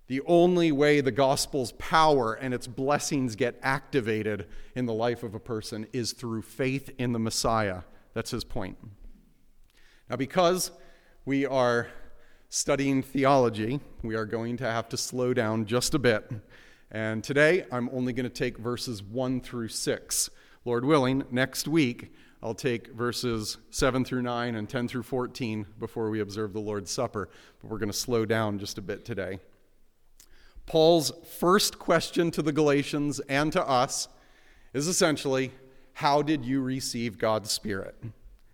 the 0.09 0.21
only 0.27 0.73
way 0.73 1.01
the 1.01 1.13
gospel's 1.13 1.73
power 1.73 2.35
and 2.35 2.53
its 2.53 2.67
blessings 2.67 3.37
get 3.37 3.59
activated 3.63 4.47
in 4.75 4.87
the 4.87 4.93
life 4.93 5.23
of 5.23 5.35
a 5.35 5.41
person 5.41 5.87
is 5.93 6.13
through 6.13 6.43
faith 6.43 6.91
in 6.99 7.13
the 7.13 7.19
Messiah. 7.19 7.83
That's 8.15 8.31
his 8.31 8.45
point. 8.45 8.77
Now, 10.11 10.17
because 10.17 10.73
we 11.25 11.47
are 11.47 11.89
studying 12.49 13.03
theology, 13.03 13.81
we 14.03 14.15
are 14.15 14.27
going 14.27 14.59
to 14.59 14.65
have 14.65 14.89
to 14.91 14.97
slow 14.97 15.33
down 15.33 15.65
just 15.65 15.95
a 15.95 15.99
bit. 15.99 16.31
And 16.91 17.25
today, 17.25 17.65
I'm 17.73 17.89
only 17.91 18.13
going 18.13 18.25
to 18.25 18.31
take 18.31 18.59
verses 18.59 19.03
1 19.03 19.41
through 19.41 19.69
6. 19.69 20.31
Lord 20.65 20.85
willing, 20.85 21.25
next 21.31 21.67
week, 21.67 22.13
I'll 22.43 22.55
take 22.55 22.89
verses 22.89 23.57
7 23.71 24.05
through 24.05 24.23
9 24.23 24.57
and 24.57 24.69
10 24.69 24.89
through 24.89 25.05
14 25.05 25.65
before 25.79 26.11
we 26.11 26.21
observe 26.21 26.53
the 26.53 26.61
Lord's 26.61 26.91
Supper. 26.91 27.31
But 27.61 27.71
we're 27.71 27.79
going 27.79 27.91
to 27.91 27.97
slow 27.97 28.27
down 28.27 28.59
just 28.59 28.77
a 28.77 28.83
bit 28.83 29.05
today. 29.05 29.39
Paul's 30.67 31.13
first 31.39 31.79
question 31.79 32.31
to 32.31 32.43
the 32.43 32.53
Galatians 32.53 33.21
and 33.29 33.53
to 33.53 33.67
us 33.67 34.09
is 34.73 34.87
essentially 34.87 35.53
How 35.95 36.23
did 36.23 36.45
you 36.45 36.61
receive 36.61 37.19
God's 37.19 37.51
Spirit? 37.51 37.97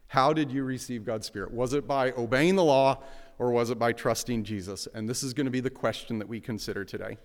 How 0.09 0.33
did 0.33 0.51
you 0.51 0.65
receive 0.65 1.05
God's 1.05 1.27
Spirit? 1.27 1.53
Was 1.53 1.75
it 1.75 1.87
by 1.87 2.13
obeying 2.13 2.57
the 2.57 2.65
law 2.65 3.03
or 3.39 3.51
was 3.51 3.71
it 3.71 3.79
by 3.79 3.93
trusting 3.93 4.45
Jesus? 4.45 4.89
And 4.95 5.09
this 5.09 5.23
is 5.23 5.35
going 5.35 5.45
to 5.45 5.51
be 5.51 5.61
the 5.61 5.71
question 5.71 6.19
that 6.19 6.29
we 6.29 6.41
consider 6.41 6.85
today. 6.85 7.19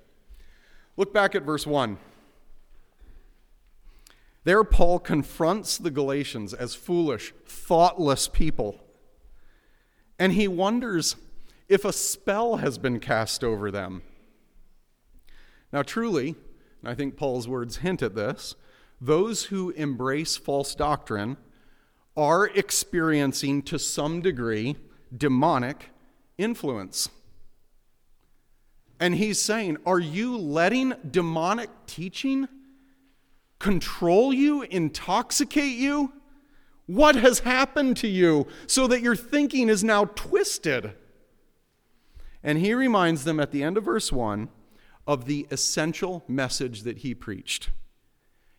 Look 0.98 1.14
back 1.14 1.34
at 1.34 1.44
verse 1.44 1.66
1. 1.66 1.98
There, 4.44 4.64
Paul 4.66 5.00
confronts 5.00 5.78
the 5.78 5.90
Galatians 5.90 6.54
as 6.54 6.76
foolish, 6.76 7.34
thoughtless 7.46 8.28
people. 8.28 8.84
And 10.20 10.34
he 10.34 10.50
wonders 10.50 11.16
if 11.70 11.86
a 11.86 11.94
spell 11.94 12.58
has 12.58 12.78
been 12.78 13.00
cast 13.00 13.44
over 13.44 13.72
them 13.72 14.04
now, 15.74 15.82
truly, 15.82 16.36
and 16.82 16.90
I 16.90 16.94
think 16.94 17.18
Paul's 17.18 17.48
words 17.48 17.78
hint 17.78 18.04
at 18.04 18.14
this, 18.14 18.56
those 19.02 19.46
who 19.46 19.72
embrace 19.72 20.38
false 20.38 20.76
doctrine 20.76 21.36
are 22.16 22.46
experiencing 22.46 23.64
to 23.64 23.80
some 23.80 24.22
degree 24.22 24.78
demonic 25.16 25.90
influence. 26.38 27.10
And 29.00 29.16
he's 29.16 29.40
saying, 29.42 29.78
Are 29.84 30.00
you 30.00 30.38
letting 30.38 30.94
demonic 31.10 31.72
teaching 31.88 32.48
control 33.58 34.32
you, 34.32 34.62
intoxicate 34.62 35.76
you? 35.76 36.14
What 36.86 37.16
has 37.16 37.40
happened 37.40 37.98
to 37.98 38.08
you 38.08 38.46
so 38.68 38.86
that 38.88 39.02
your 39.02 39.16
thinking 39.16 39.70
is 39.70 39.84
now 39.84 40.06
twisted? 40.06 40.94
And 42.44 42.60
he 42.60 42.76
reminds 42.76 43.24
them 43.24 43.40
at 43.40 43.52
the 43.52 43.64
end 43.64 43.78
of 43.78 43.86
verse 43.86 44.12
1 44.12 44.50
of 45.06 45.26
the 45.26 45.48
essential 45.52 46.24
message 46.28 46.84
that 46.84 47.00
he 47.00 47.14
preached. 47.14 47.70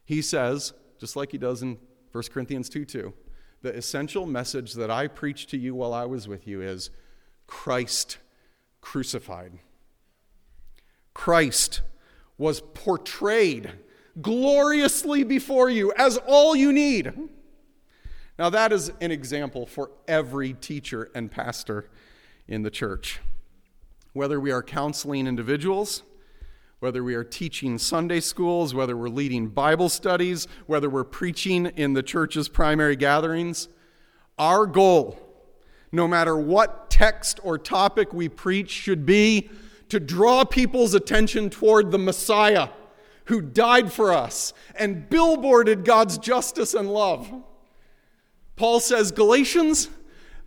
He 0.04 0.20
says, 0.20 0.72
just 0.98 1.16
like 1.16 1.32
he 1.32 1.38
does 1.38 1.62
in 1.62 1.78
1 2.12 2.24
Corinthians 2.32 2.68
2 2.68 2.84
2, 2.84 3.14
the 3.62 3.74
essential 3.74 4.26
message 4.26 4.74
that 4.74 4.90
I 4.90 5.08
preached 5.08 5.50
to 5.50 5.56
you 5.56 5.74
while 5.74 5.94
I 5.94 6.04
was 6.04 6.28
with 6.28 6.46
you 6.46 6.60
is 6.60 6.90
Christ 7.46 8.18
crucified. 8.80 9.52
Christ 11.14 11.80
was 12.36 12.60
portrayed 12.60 13.72
gloriously 14.20 15.24
before 15.24 15.70
you 15.70 15.92
as 15.96 16.18
all 16.26 16.54
you 16.54 16.72
need. 16.72 17.12
Now, 18.38 18.50
that 18.50 18.72
is 18.72 18.90
an 19.00 19.12
example 19.12 19.64
for 19.64 19.90
every 20.08 20.54
teacher 20.54 21.10
and 21.14 21.30
pastor 21.30 21.88
in 22.48 22.62
the 22.62 22.70
church. 22.70 23.20
Whether 24.12 24.40
we 24.40 24.50
are 24.50 24.62
counseling 24.62 25.26
individuals, 25.26 26.02
whether 26.84 27.02
we 27.02 27.14
are 27.14 27.24
teaching 27.24 27.78
Sunday 27.78 28.20
schools, 28.20 28.74
whether 28.74 28.94
we're 28.94 29.08
leading 29.08 29.48
Bible 29.48 29.88
studies, 29.88 30.46
whether 30.66 30.90
we're 30.90 31.02
preaching 31.02 31.64
in 31.64 31.94
the 31.94 32.02
church's 32.02 32.46
primary 32.46 32.94
gatherings, 32.94 33.68
our 34.38 34.66
goal, 34.66 35.18
no 35.92 36.06
matter 36.06 36.36
what 36.36 36.90
text 36.90 37.40
or 37.42 37.56
topic 37.56 38.12
we 38.12 38.28
preach 38.28 38.68
should 38.68 39.06
be 39.06 39.48
to 39.88 39.98
draw 39.98 40.44
people's 40.44 40.92
attention 40.92 41.48
toward 41.48 41.90
the 41.90 41.96
Messiah 41.96 42.68
who 43.24 43.40
died 43.40 43.90
for 43.90 44.12
us 44.12 44.52
and 44.74 45.08
billboarded 45.08 45.86
God's 45.86 46.18
justice 46.18 46.74
and 46.74 46.92
love. 46.92 47.32
Paul 48.56 48.78
says, 48.78 49.10
Galatians, 49.10 49.88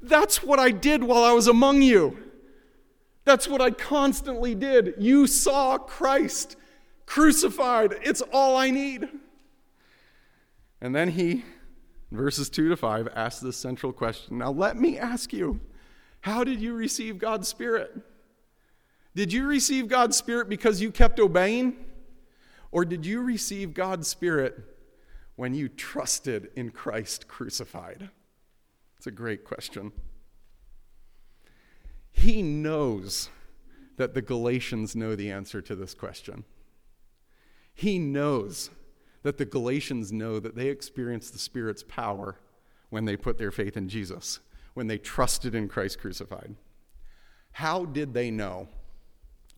that's 0.03 0.43
what 0.43 0.59
I 0.59 0.69
did 0.69 1.03
while 1.03 1.23
I 1.23 1.31
was 1.31 1.47
among 1.47 1.81
you. 1.81 2.26
That's 3.27 3.47
what 3.47 3.61
I 3.61 3.71
constantly 3.71 4.55
did. 4.55 4.95
You 4.97 5.27
saw 5.27 5.77
Christ 5.77 6.55
crucified. 7.05 7.95
It's 8.01 8.21
all 8.31 8.55
I 8.55 8.69
need. 8.69 9.07
And 10.81 10.95
then 10.95 11.09
he, 11.09 11.43
verses 12.11 12.49
2 12.49 12.69
to 12.69 12.77
5, 12.77 13.09
asks 13.13 13.41
this 13.41 13.57
central 13.57 13.91
question. 13.91 14.37
Now, 14.37 14.51
let 14.51 14.77
me 14.77 14.97
ask 14.97 15.33
you, 15.33 15.59
how 16.21 16.43
did 16.43 16.61
you 16.61 16.73
receive 16.73 17.17
God's 17.17 17.47
Spirit? 17.47 17.99
Did 19.13 19.33
you 19.33 19.45
receive 19.45 19.87
God's 19.87 20.15
Spirit 20.15 20.47
because 20.47 20.81
you 20.81 20.91
kept 20.91 21.19
obeying? 21.19 21.75
Or 22.71 22.85
did 22.85 23.05
you 23.05 23.21
receive 23.21 23.73
God's 23.73 24.07
Spirit 24.07 24.57
when 25.35 25.53
you 25.53 25.67
trusted 25.67 26.49
in 26.55 26.69
Christ 26.69 27.27
crucified? 27.27 28.09
It's 28.97 29.07
a 29.07 29.11
great 29.11 29.43
question. 29.43 29.91
He 32.17 32.41
knows 32.41 33.29
that 33.97 34.15
the 34.15 34.23
Galatians 34.23 34.95
know 34.95 35.15
the 35.15 35.29
answer 35.29 35.61
to 35.61 35.75
this 35.75 35.93
question. 35.93 36.45
He 37.75 37.99
knows 37.99 38.71
that 39.21 39.37
the 39.37 39.45
Galatians 39.45 40.11
know 40.11 40.39
that 40.39 40.55
they 40.55 40.69
experienced 40.69 41.31
the 41.31 41.39
Spirit's 41.39 41.83
power 41.83 42.39
when 42.89 43.05
they 43.05 43.15
put 43.15 43.37
their 43.37 43.51
faith 43.51 43.77
in 43.77 43.87
Jesus, 43.87 44.39
when 44.73 44.87
they 44.87 44.97
trusted 44.97 45.53
in 45.53 45.67
Christ 45.67 45.99
crucified. 45.99 46.55
How 47.51 47.85
did 47.85 48.15
they 48.15 48.31
know? 48.31 48.67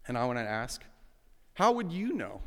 And 0.06 0.18
I 0.18 0.26
want 0.26 0.40
to 0.40 0.44
ask, 0.44 0.84
how 1.54 1.72
would 1.72 1.94
you 1.94 2.12
know? 2.12 2.42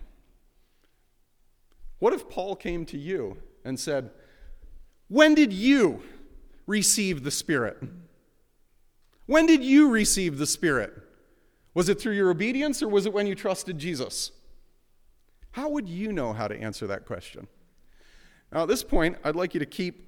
What 2.00 2.12
if 2.12 2.28
Paul 2.28 2.54
came 2.54 2.84
to 2.86 2.98
you 2.98 3.38
and 3.64 3.80
said, 3.80 4.10
When 5.08 5.34
did 5.34 5.54
you 5.54 6.02
receive 6.66 7.24
the 7.24 7.30
Spirit? 7.30 7.78
When 9.32 9.46
did 9.46 9.64
you 9.64 9.88
receive 9.88 10.36
the 10.36 10.46
Spirit? 10.46 10.92
Was 11.72 11.88
it 11.88 11.98
through 11.98 12.12
your 12.12 12.28
obedience 12.28 12.82
or 12.82 12.88
was 12.88 13.06
it 13.06 13.14
when 13.14 13.26
you 13.26 13.34
trusted 13.34 13.78
Jesus? 13.78 14.30
How 15.52 15.70
would 15.70 15.88
you 15.88 16.12
know 16.12 16.34
how 16.34 16.48
to 16.48 16.54
answer 16.54 16.86
that 16.88 17.06
question? 17.06 17.46
Now, 18.52 18.64
at 18.64 18.68
this 18.68 18.84
point, 18.84 19.16
I'd 19.24 19.34
like 19.34 19.54
you 19.54 19.60
to 19.60 19.64
keep 19.64 20.06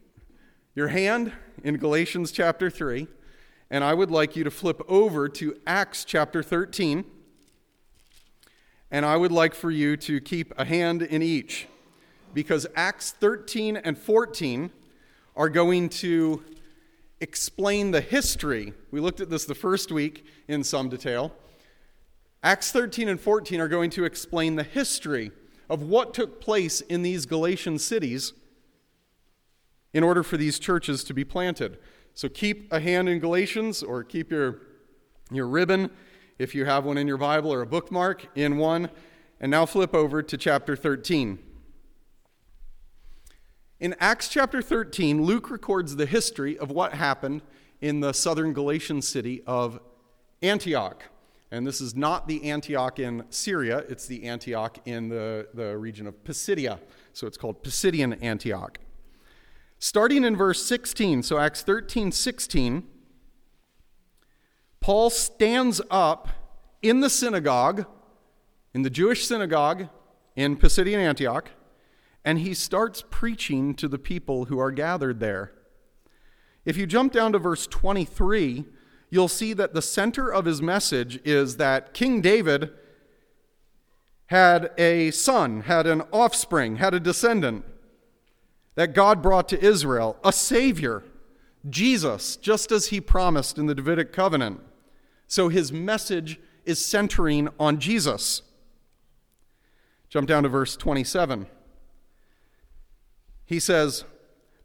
your 0.75 0.88
hand 0.88 1.33
in 1.62 1.78
Galatians 1.78 2.33
chapter 2.33 2.69
3, 2.69 3.07
and 3.71 3.83
I 3.83 3.95
would 3.95 4.11
like 4.11 4.37
you 4.37 4.45
to 4.45 4.50
flip 4.50 4.83
over 4.88 5.26
to 5.31 5.59
Acts 5.66 6.04
chapter 6.04 6.43
13, 6.43 7.07
and 8.90 9.07
I 9.07 9.16
would 9.16 9.33
like 9.33 9.54
for 9.54 9.71
you 9.71 9.97
to 9.97 10.21
keep 10.21 10.52
a 10.59 10.66
hand 10.66 11.00
in 11.00 11.23
each, 11.23 11.66
because 12.35 12.66
Acts 12.76 13.12
13 13.12 13.78
and 13.78 13.97
14 13.97 14.71
are 15.35 15.49
going 15.49 15.88
to 15.88 16.45
explain 17.25 17.90
the 17.90 18.02
history. 18.02 18.75
We 18.90 19.00
looked 19.00 19.19
at 19.19 19.31
this 19.31 19.47
the 19.47 19.54
first 19.54 19.90
week 19.90 20.26
in 20.47 20.62
some 20.62 20.90
detail. 20.90 21.33
Acts 22.43 22.71
13 22.71 23.09
and 23.09 23.19
14 23.19 23.62
are 23.62 23.69
going 23.69 23.88
to 23.90 24.04
explain 24.04 24.57
the 24.57 24.62
history 24.62 25.31
of 25.71 25.83
what 25.83 26.12
took 26.12 26.38
place 26.38 26.83
in 26.83 27.00
these 27.00 27.25
Galatian 27.25 27.78
cities 27.78 28.35
in 29.95 30.04
order 30.04 30.23
for 30.23 30.37
these 30.37 30.59
churches 30.59 31.02
to 31.04 31.14
be 31.14 31.25
planted. 31.25 31.78
So 32.12 32.28
keep 32.28 32.71
a 32.71 32.78
hand 32.78 33.09
in 33.09 33.21
Galatians 33.21 33.83
or 33.83 34.04
keep 34.04 34.31
your, 34.31 34.61
your 35.31 35.47
ribbon, 35.49 35.90
if 36.38 36.54
you 36.54 36.66
have 36.66 36.85
one 36.85 36.99
in 36.99 37.09
your 37.09 37.16
Bible 37.16 37.50
or 37.54 37.62
a 37.62 37.66
bookmark, 37.66 38.26
in 38.35 38.59
one. 38.59 38.90
And 39.40 39.50
now 39.50 39.64
flip 39.64 39.95
over 39.95 40.23
to 40.23 40.37
chapter 40.37 40.76
13. 40.76 41.38
In 43.81 43.97
Acts 43.99 44.28
chapter 44.28 44.62
13, 44.62 45.25
Luke 45.25 45.50
records 45.50 45.97
the 45.97 46.06
history 46.06 46.56
of 46.56 46.71
what 46.71 46.95
happened 46.95 47.43
in 47.80 48.00
the 48.00 48.13
southern 48.13 48.52
Galatian 48.52 49.02
city 49.02 49.43
of 49.47 49.80
Antioch. 50.43 51.02
And 51.50 51.67
this 51.67 51.80
is 51.80 51.95
not 51.95 52.28
the 52.28 52.50
Antioch 52.50 52.99
in 53.00 53.25
Syria, 53.30 53.78
it's 53.89 54.06
the 54.06 54.25
Antioch 54.25 54.78
in 54.84 55.08
the, 55.08 55.49
the 55.54 55.76
region 55.76 56.06
of 56.06 56.23
Pisidia. 56.25 56.78
So 57.13 57.26
it's 57.26 57.37
called 57.37 57.65
Pisidian 57.65 58.23
Antioch. 58.23 58.78
Starting 59.80 60.25
in 60.25 60.37
verse 60.37 60.65
16, 60.65 61.25
so 61.25 61.39
Acts 61.39 61.63
13 61.63 62.13
16, 62.13 62.84
Paul 64.80 65.10
stands 65.10 65.80
up 65.91 66.28
in 66.80 67.00
the 67.00 67.10
synagogue, 67.10 67.87
in 68.73 68.82
the 68.82 68.91
Jewish 68.91 69.26
synagogue 69.26 69.89
in 70.37 70.56
Pisidian 70.56 70.99
Antioch, 70.99 71.50
and 72.25 72.39
he 72.39 72.54
starts 72.54 73.04
preaching 73.10 73.75
to 73.75 73.89
the 73.89 73.99
people 73.99 74.47
who 74.47 74.58
are 74.58 74.71
gathered 74.71 75.21
there. 75.21 75.52
If 76.65 76.76
you 76.76 76.87
jump 76.87 77.13
down 77.13 77.32
to 77.32 77.39
verse 77.39 77.67
23, 77.67 78.65
you'll 79.10 79.28
see 79.28 79.52
that 79.52 79.75
the 79.75 79.82
center 79.82 80.32
of 80.32 80.47
his 80.47 80.63
message 80.63 81.21
is 81.25 81.58
that 81.58 81.93
King 81.93 82.21
David 82.21 82.71
had 84.26 84.71
a 84.78 85.10
son, 85.10 85.63
had 85.63 85.87
an 85.87 86.02
offspring, 86.10 86.76
had 86.76 86.95
a 86.95 87.00
descendant 87.00 87.65
that 88.75 88.95
God 88.95 89.23
brought 89.23 89.49
to 89.50 89.63
Israel, 89.63 90.17
a 90.25 90.32
Savior, 90.32 91.04
Jesus, 91.69 92.37
just 92.37 92.73
as 92.73 92.87
he 92.89 93.00
promised 93.00 93.58
in 93.58 93.67
the 93.67 93.75
Davidic 93.75 94.13
covenant. 94.13 94.60
So 95.26 95.49
his 95.49 95.73
message 95.73 96.41
is 96.65 96.84
centering 96.84 97.49
on 97.60 97.78
Jesus. 97.78 98.43
Jump 100.08 100.26
down 100.26 100.43
to 100.45 100.49
verse 100.49 100.76
27. 100.76 101.47
He 103.47 103.61
says, 103.61 104.04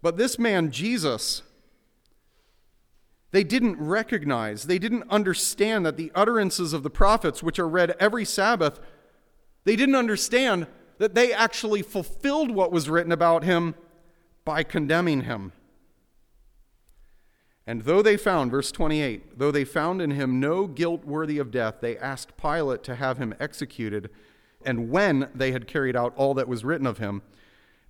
But 0.01 0.17
this 0.17 0.39
man, 0.39 0.71
Jesus, 0.71 1.41
they 3.31 3.43
didn't 3.43 3.77
recognize, 3.77 4.63
they 4.63 4.79
didn't 4.79 5.09
understand 5.09 5.85
that 5.85 5.97
the 5.97 6.11
utterances 6.15 6.73
of 6.73 6.83
the 6.83 6.89
prophets, 6.89 7.43
which 7.43 7.59
are 7.59 7.67
read 7.67 7.95
every 7.99 8.25
Sabbath, 8.25 8.79
they 9.65 9.75
didn't 9.75 9.95
understand 9.95 10.67
that 10.97 11.15
they 11.15 11.31
actually 11.33 11.81
fulfilled 11.81 12.51
what 12.51 12.71
was 12.71 12.89
written 12.89 13.11
about 13.11 13.43
him 13.43 13.75
by 14.45 14.63
condemning 14.63 15.21
him. 15.21 15.51
And 17.69 17.83
though 17.83 18.01
they 18.01 18.17
found, 18.17 18.49
verse 18.49 18.71
28, 18.71 19.37
though 19.37 19.51
they 19.51 19.63
found 19.63 20.01
in 20.01 20.09
him 20.11 20.39
no 20.39 20.65
guilt 20.65 21.05
worthy 21.05 21.37
of 21.37 21.51
death, 21.51 21.75
they 21.81 21.97
asked 21.97 22.35
Pilate 22.35 22.83
to 22.83 22.95
have 22.95 23.19
him 23.19 23.35
executed. 23.39 24.09
And 24.65 24.89
when 24.89 25.29
they 25.35 25.51
had 25.51 25.67
carried 25.67 25.95
out 25.95 26.13
all 26.15 26.33
that 26.33 26.47
was 26.47 26.65
written 26.65 26.87
of 26.87 26.97
him, 26.97 27.21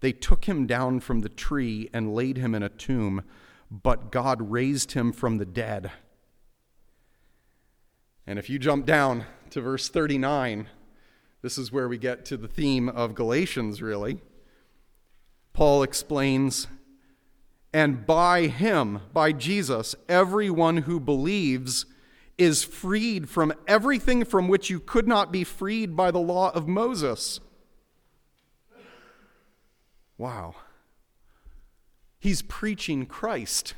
they 0.01 0.11
took 0.11 0.45
him 0.45 0.65
down 0.65 0.99
from 0.99 1.21
the 1.21 1.29
tree 1.29 1.89
and 1.93 2.13
laid 2.13 2.37
him 2.37 2.55
in 2.55 2.63
a 2.63 2.69
tomb 2.69 3.23
but 3.71 4.11
God 4.11 4.51
raised 4.51 4.93
him 4.93 5.11
from 5.11 5.37
the 5.37 5.45
dead. 5.45 5.91
And 8.25 8.39
if 8.39 8.49
you 8.49 8.59
jump 8.59 8.85
down 8.85 9.25
to 9.51 9.61
verse 9.61 9.89
39, 9.89 10.67
this 11.41 11.57
is 11.57 11.71
where 11.71 11.87
we 11.87 11.97
get 11.97 12.25
to 12.25 12.37
the 12.37 12.47
theme 12.47 12.89
of 12.89 13.15
Galatians, 13.15 13.81
really. 13.81 14.19
Paul 15.53 15.83
explains, 15.83 16.67
and 17.73 18.05
by 18.05 18.47
him, 18.47 19.01
by 19.13 19.31
Jesus, 19.31 19.95
everyone 20.07 20.77
who 20.77 20.99
believes 20.99 21.85
is 22.37 22.63
freed 22.63 23.29
from 23.29 23.53
everything 23.67 24.23
from 24.23 24.47
which 24.47 24.69
you 24.69 24.79
could 24.79 25.07
not 25.07 25.31
be 25.31 25.43
freed 25.43 25.95
by 25.95 26.09
the 26.09 26.19
law 26.19 26.51
of 26.51 26.67
Moses. 26.67 27.39
Wow. 30.19 30.55
He's 32.19 32.41
preaching 32.41 33.05
Christ. 33.05 33.73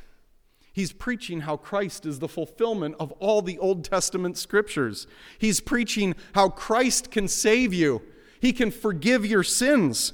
He's 0.72 0.92
preaching 0.92 1.42
how 1.42 1.56
Christ 1.56 2.04
is 2.04 2.18
the 2.18 2.28
fulfillment 2.28 2.96
of 2.98 3.12
all 3.12 3.40
the 3.40 3.58
Old 3.58 3.84
Testament 3.84 4.36
scriptures. 4.36 5.06
He's 5.38 5.60
preaching 5.60 6.16
how 6.34 6.48
Christ 6.48 7.10
can 7.10 7.28
save 7.28 7.72
you, 7.72 8.02
He 8.40 8.52
can 8.52 8.70
forgive 8.70 9.24
your 9.24 9.44
sins. 9.44 10.12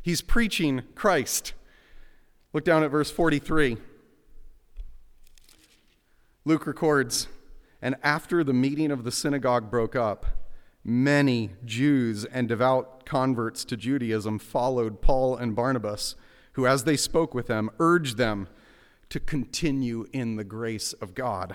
He's 0.00 0.22
preaching 0.22 0.82
Christ. 0.94 1.52
Look 2.54 2.64
down 2.64 2.82
at 2.82 2.90
verse 2.90 3.10
43. 3.10 3.76
Luke 6.46 6.66
records, 6.66 7.26
and 7.82 7.96
after 8.02 8.42
the 8.42 8.54
meeting 8.54 8.90
of 8.90 9.04
the 9.04 9.12
synagogue 9.12 9.70
broke 9.70 9.96
up, 9.96 10.24
many 10.84 11.50
Jews 11.64 12.24
and 12.24 12.48
devout 12.48 13.04
converts 13.04 13.64
to 13.66 13.76
Judaism 13.76 14.38
followed 14.38 15.00
Paul 15.00 15.36
and 15.36 15.54
Barnabas 15.54 16.14
who, 16.58 16.66
as 16.66 16.82
they 16.82 16.96
spoke 16.96 17.34
with 17.34 17.46
them, 17.46 17.70
urged 17.78 18.16
them 18.16 18.48
to 19.10 19.20
continue 19.20 20.06
in 20.12 20.34
the 20.34 20.42
grace 20.42 20.92
of 20.94 21.14
God. 21.14 21.54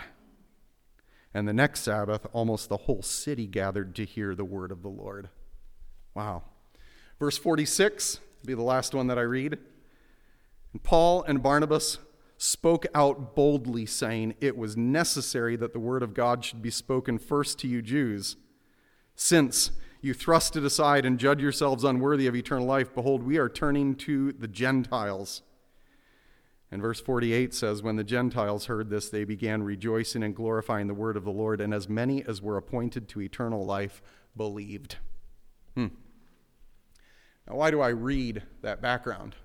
And 1.34 1.46
the 1.46 1.52
next 1.52 1.82
Sabbath, 1.82 2.26
almost 2.32 2.70
the 2.70 2.78
whole 2.78 3.02
city 3.02 3.46
gathered 3.46 3.96
to 3.96 4.06
hear 4.06 4.34
the 4.34 4.46
word 4.46 4.72
of 4.72 4.82
the 4.82 4.88
Lord. 4.88 5.28
Wow. 6.16 6.44
Verse 7.20 7.38
46 7.38 8.22
be 8.46 8.54
the 8.54 8.62
last 8.62 8.94
one 8.94 9.08
that 9.08 9.18
I 9.18 9.24
read. 9.24 9.58
And 10.72 10.82
Paul 10.84 11.24
and 11.24 11.44
Barnabas 11.44 11.98
spoke 12.38 12.86
out 12.96 13.36
boldly, 13.36 13.86
saying, 13.86 14.36
It 14.40 14.58
was 14.58 14.78
necessary 14.78 15.58
that 15.58 15.74
the 15.74 15.80
word 15.80 16.02
of 16.02 16.14
God 16.14 16.46
should 16.46 16.62
be 16.62 16.72
spoken 16.72 17.18
first 17.18 17.60
to 17.60 17.68
you 17.68 17.82
Jews. 17.82 18.38
Since 19.16 19.72
you 20.02 20.14
thrust 20.14 20.56
it 20.56 20.64
aside 20.64 21.06
and 21.06 21.18
judge 21.20 21.42
yourselves 21.42 21.84
unworthy 21.84 22.28
of 22.28 22.36
eternal 22.36 22.66
life, 22.66 22.94
behold, 22.94 23.24
we 23.24 23.38
are 23.38 23.50
turning 23.50 23.96
to 23.96 24.34
the 24.34 24.48
Gentiles. 24.48 25.42
And 26.74 26.82
verse 26.82 27.00
48 27.00 27.54
says, 27.54 27.84
When 27.84 27.96
the 27.96 28.04
Gentiles 28.04 28.66
heard 28.66 28.90
this, 28.90 29.10
they 29.10 29.24
began 29.24 29.64
rejoicing 29.64 30.24
and 30.24 30.36
glorifying 30.36 30.88
the 30.88 30.94
word 30.94 31.16
of 31.16 31.24
the 31.24 31.32
Lord, 31.32 31.62
and 31.62 31.74
as 31.74 31.88
many 31.88 32.24
as 32.26 32.42
were 32.42 32.58
appointed 32.58 33.08
to 33.10 33.22
eternal 33.22 33.64
life 33.64 34.02
believed. 34.36 34.98
Hmm. 35.76 35.88
Now, 37.48 37.56
why 37.56 37.72
do 37.72 37.80
I 37.80 37.90
read 37.90 38.44
that 38.62 38.82
background? 38.82 39.36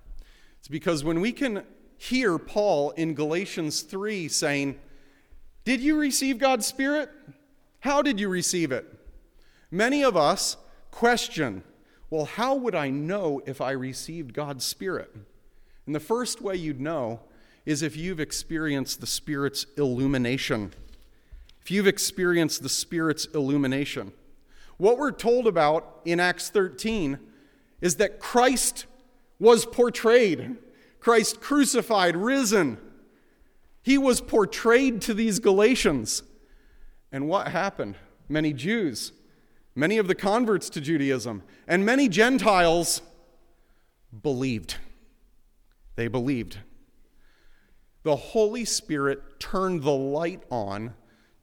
It's 0.57 0.67
because 0.67 1.03
when 1.03 1.21
we 1.21 1.31
can 1.31 1.63
hear 1.97 2.37
Paul 2.37 2.91
in 2.91 3.13
Galatians 3.13 3.81
3 3.81 4.27
saying, 4.27 4.79
Did 5.65 5.81
you 5.81 5.97
receive 5.97 6.37
God's 6.37 6.65
Spirit? 6.65 7.09
How 7.81 8.01
did 8.01 8.19
you 8.19 8.27
receive 8.27 8.71
it? 8.71 8.98
Many 9.71 10.03
of 10.03 10.17
us 10.17 10.57
question, 10.91 11.63
Well, 12.09 12.25
how 12.25 12.55
would 12.55 12.75
I 12.75 12.89
know 12.89 13.41
if 13.45 13.61
I 13.61 13.71
received 13.71 14.33
God's 14.33 14.65
Spirit? 14.65 15.13
And 15.85 15.95
the 15.95 15.99
first 15.99 16.41
way 16.41 16.55
you'd 16.55 16.79
know 16.79 17.21
is 17.65 17.81
if 17.81 17.95
you've 17.95 18.19
experienced 18.19 19.01
the 19.01 19.07
Spirit's 19.07 19.65
illumination. 19.77 20.73
If 21.61 21.71
you've 21.71 21.87
experienced 21.87 22.63
the 22.63 22.69
Spirit's 22.69 23.25
illumination. 23.25 24.11
What 24.77 24.97
we're 24.97 25.11
told 25.11 25.45
about 25.45 25.99
in 26.05 26.19
Acts 26.19 26.49
13 26.49 27.19
is 27.81 27.97
that 27.97 28.19
Christ 28.19 28.85
was 29.39 29.65
portrayed. 29.65 30.55
Christ 30.99 31.41
crucified, 31.41 32.15
risen. 32.15 32.77
He 33.83 33.97
was 33.97 34.21
portrayed 34.21 35.01
to 35.01 35.13
these 35.13 35.39
Galatians. 35.39 36.23
And 37.11 37.27
what 37.27 37.47
happened? 37.49 37.95
Many 38.27 38.53
Jews, 38.53 39.11
many 39.79 39.97
of 39.97 40.07
the 40.07 40.15
converts 40.15 40.69
to 40.71 40.81
Judaism, 40.81 41.41
and 41.67 41.85
many 41.85 42.09
Gentiles 42.09 43.01
believed. 44.21 44.75
They 45.95 46.07
believed. 46.07 46.57
The 48.03 48.15
Holy 48.15 48.65
Spirit 48.65 49.39
turned 49.39 49.83
the 49.83 49.91
light 49.91 50.43
on 50.51 50.93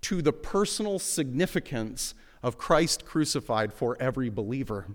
to 0.02 0.22
the 0.22 0.32
personal 0.32 0.98
significance 0.98 2.14
of 2.42 2.58
Christ 2.58 3.04
crucified 3.04 3.72
for 3.72 3.96
every 4.00 4.30
believer. 4.30 4.86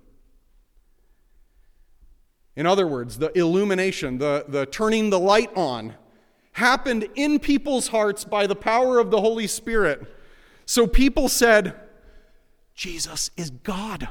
In 2.56 2.66
other 2.66 2.86
words, 2.86 3.18
the 3.18 3.36
illumination, 3.38 4.18
the, 4.18 4.46
the 4.48 4.66
turning 4.66 5.10
the 5.10 5.20
light 5.20 5.52
on, 5.56 5.96
happened 6.54 7.08
in 7.16 7.40
people's 7.40 7.88
hearts 7.88 8.24
by 8.24 8.46
the 8.46 8.56
power 8.56 9.00
of 9.00 9.10
the 9.10 9.22
Holy 9.22 9.48
Spirit. 9.48 10.02
So 10.66 10.86
people 10.86 11.30
said, 11.30 11.76
Jesus 12.76 13.32
is 13.38 13.50
God. 13.50 14.10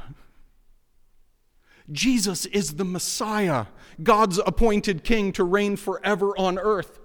Jesus 1.91 2.45
is 2.47 2.75
the 2.75 2.85
Messiah, 2.85 3.65
God's 4.01 4.39
appointed 4.39 5.03
king 5.03 5.31
to 5.33 5.43
reign 5.43 5.75
forever 5.75 6.37
on 6.37 6.57
earth. 6.57 6.99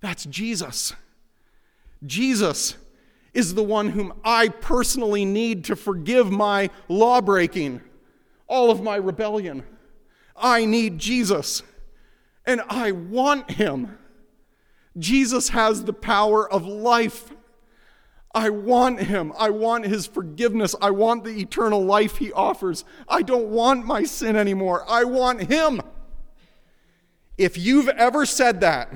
That's 0.00 0.24
Jesus. 0.24 0.94
Jesus 2.04 2.76
is 3.34 3.54
the 3.54 3.62
one 3.62 3.90
whom 3.90 4.14
I 4.24 4.48
personally 4.48 5.24
need 5.24 5.64
to 5.64 5.76
forgive 5.76 6.30
my 6.30 6.70
law 6.88 7.20
breaking, 7.20 7.82
all 8.46 8.70
of 8.70 8.82
my 8.82 8.96
rebellion. 8.96 9.64
I 10.36 10.64
need 10.64 10.98
Jesus 10.98 11.62
and 12.46 12.62
I 12.68 12.92
want 12.92 13.52
him. 13.52 13.98
Jesus 14.98 15.50
has 15.50 15.84
the 15.84 15.92
power 15.92 16.50
of 16.50 16.66
life. 16.66 17.32
I 18.32 18.50
want 18.50 19.00
him. 19.00 19.32
I 19.36 19.50
want 19.50 19.86
his 19.86 20.06
forgiveness. 20.06 20.74
I 20.80 20.90
want 20.90 21.24
the 21.24 21.40
eternal 21.40 21.84
life 21.84 22.18
he 22.18 22.32
offers. 22.32 22.84
I 23.08 23.22
don't 23.22 23.48
want 23.48 23.86
my 23.86 24.04
sin 24.04 24.36
anymore. 24.36 24.84
I 24.88 25.04
want 25.04 25.50
him. 25.50 25.82
If 27.36 27.58
you've 27.58 27.88
ever 27.88 28.24
said 28.26 28.60
that, 28.60 28.92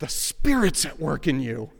the 0.00 0.08
Spirit's 0.08 0.84
at 0.84 0.98
work 0.98 1.28
in 1.28 1.40
you. 1.40 1.70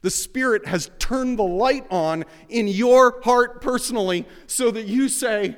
The 0.00 0.10
Spirit 0.10 0.66
has 0.66 0.90
turned 0.98 1.38
the 1.38 1.42
light 1.42 1.86
on 1.90 2.24
in 2.48 2.68
your 2.68 3.20
heart 3.22 3.60
personally 3.60 4.26
so 4.46 4.70
that 4.70 4.86
you 4.86 5.08
say, 5.08 5.56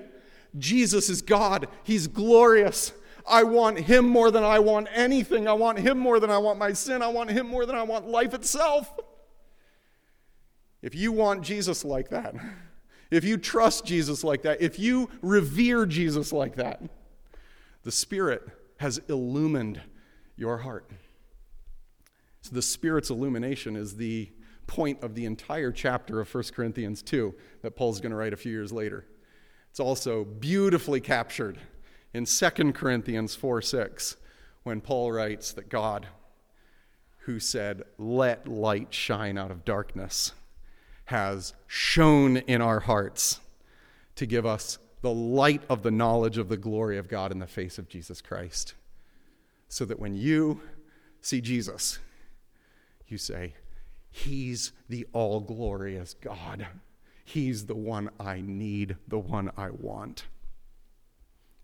Jesus 0.59 1.09
is 1.09 1.23
God. 1.23 1.69
He's 1.85 2.07
glorious. 2.07 2.93
I 3.29 3.43
want 3.45 3.79
Him 3.79 4.09
more 4.09 4.31
than 4.31 4.45
I 4.45 4.59
want 4.59 4.89
anything. 4.95 5.47
I 5.49 5.53
want 5.53 5.79
Him 5.79 5.99
more 5.99 6.21
than 6.21 6.31
I 6.31 6.39
want 6.39 6.59
my 6.59 6.73
sin. 6.73 7.03
I 7.03 7.09
want 7.09 7.31
Him 7.31 7.47
more 7.47 7.67
than 7.67 7.77
I 7.77 7.83
want 7.83 8.09
life 8.09 8.35
itself. 8.35 8.93
If 10.83 10.95
you 10.95 11.13
want 11.13 11.43
Jesus 11.43 11.85
like 11.85 12.11
that, 12.11 12.35
if 13.11 13.25
you 13.25 13.37
trust 13.37 13.85
Jesus 13.85 14.23
like 14.23 14.43
that, 14.43 14.61
if 14.61 14.79
you 14.79 15.11
revere 15.23 15.87
Jesus 15.87 16.33
like 16.33 16.57
that, 16.57 16.83
the 17.83 17.93
Spirit 17.93 18.43
has 18.79 19.01
illumined 19.09 19.81
your 20.37 20.59
heart. 20.59 20.91
So 22.43 22.55
the 22.55 22.63
Spirit's 22.63 23.11
illumination 23.11 23.77
is 23.77 23.97
the 23.97 24.31
point 24.67 25.03
of 25.03 25.15
the 25.15 25.25
entire 25.25 25.73
chapter 25.73 26.21
of 26.21 26.33
1 26.33 26.45
Corinthians 26.55 27.03
2 27.03 27.35
that 27.63 27.73
Paul's 27.73 28.01
going 28.01 28.11
to 28.11 28.17
write 28.17 28.33
a 28.33 28.37
few 28.37 28.53
years 28.53 28.73
later. 28.73 29.07
It's 29.71 29.81
also 29.81 30.25
beautifully 30.25 31.01
captured 31.01 31.59
in 32.15 32.25
2 32.25 32.73
Corinthians 32.73 33.35
4 33.35 33.63
6, 33.63 34.17
when 34.63 34.81
Paul 34.81 35.13
writes 35.13 35.53
that 35.53 35.69
God, 35.69 36.07
who 37.21 37.39
said, 37.39 37.83
Let 37.99 38.49
light 38.49 38.93
shine 38.95 39.37
out 39.37 39.51
of 39.51 39.65
darkness, 39.65 40.33
has 41.07 41.55
shone 41.67 42.39
in 42.39 42.63
our 42.63 42.81
hearts 42.81 43.41
to 44.17 44.27
give 44.27 44.47
us 44.47 44.79
the 45.01 45.13
light 45.13 45.63
of 45.69 45.83
the 45.83 45.91
knowledge 45.91 46.39
of 46.39 46.49
the 46.49 46.57
glory 46.57 46.99
of 46.99 47.09
God 47.09 47.31
in 47.31 47.39
the 47.39 47.47
face 47.47 47.79
of 47.79 47.89
Jesus 47.89 48.21
Christ. 48.21 48.75
So 49.69 49.85
that 49.85 50.01
when 50.01 50.15
you 50.15 50.61
see 51.21 51.41
Jesus, 51.41 51.99
you 53.07 53.19
say, 53.19 53.55
He's 54.11 54.73
the 54.89 55.07
all 55.13 55.41
glorious 55.41 56.15
God. 56.15 56.67
He's 57.25 57.67
the 57.67 57.77
one 57.77 58.11
I 58.19 58.41
need, 58.41 58.97
the 59.07 59.19
one 59.19 59.53
I 59.57 59.71
want. 59.71 60.25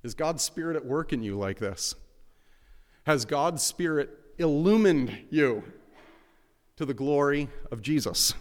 Is 0.04 0.14
God's 0.14 0.42
Spirit 0.42 0.76
at 0.76 0.84
work 0.84 1.14
in 1.14 1.22
you 1.22 1.36
like 1.36 1.58
this? 1.58 1.94
Has 3.06 3.24
God's 3.24 3.62
Spirit 3.62 4.10
illumined 4.38 5.18
you 5.30 5.64
to 6.76 6.84
the 6.84 6.94
glory 6.94 7.48
of 7.72 7.80
Jesus? 7.80 8.34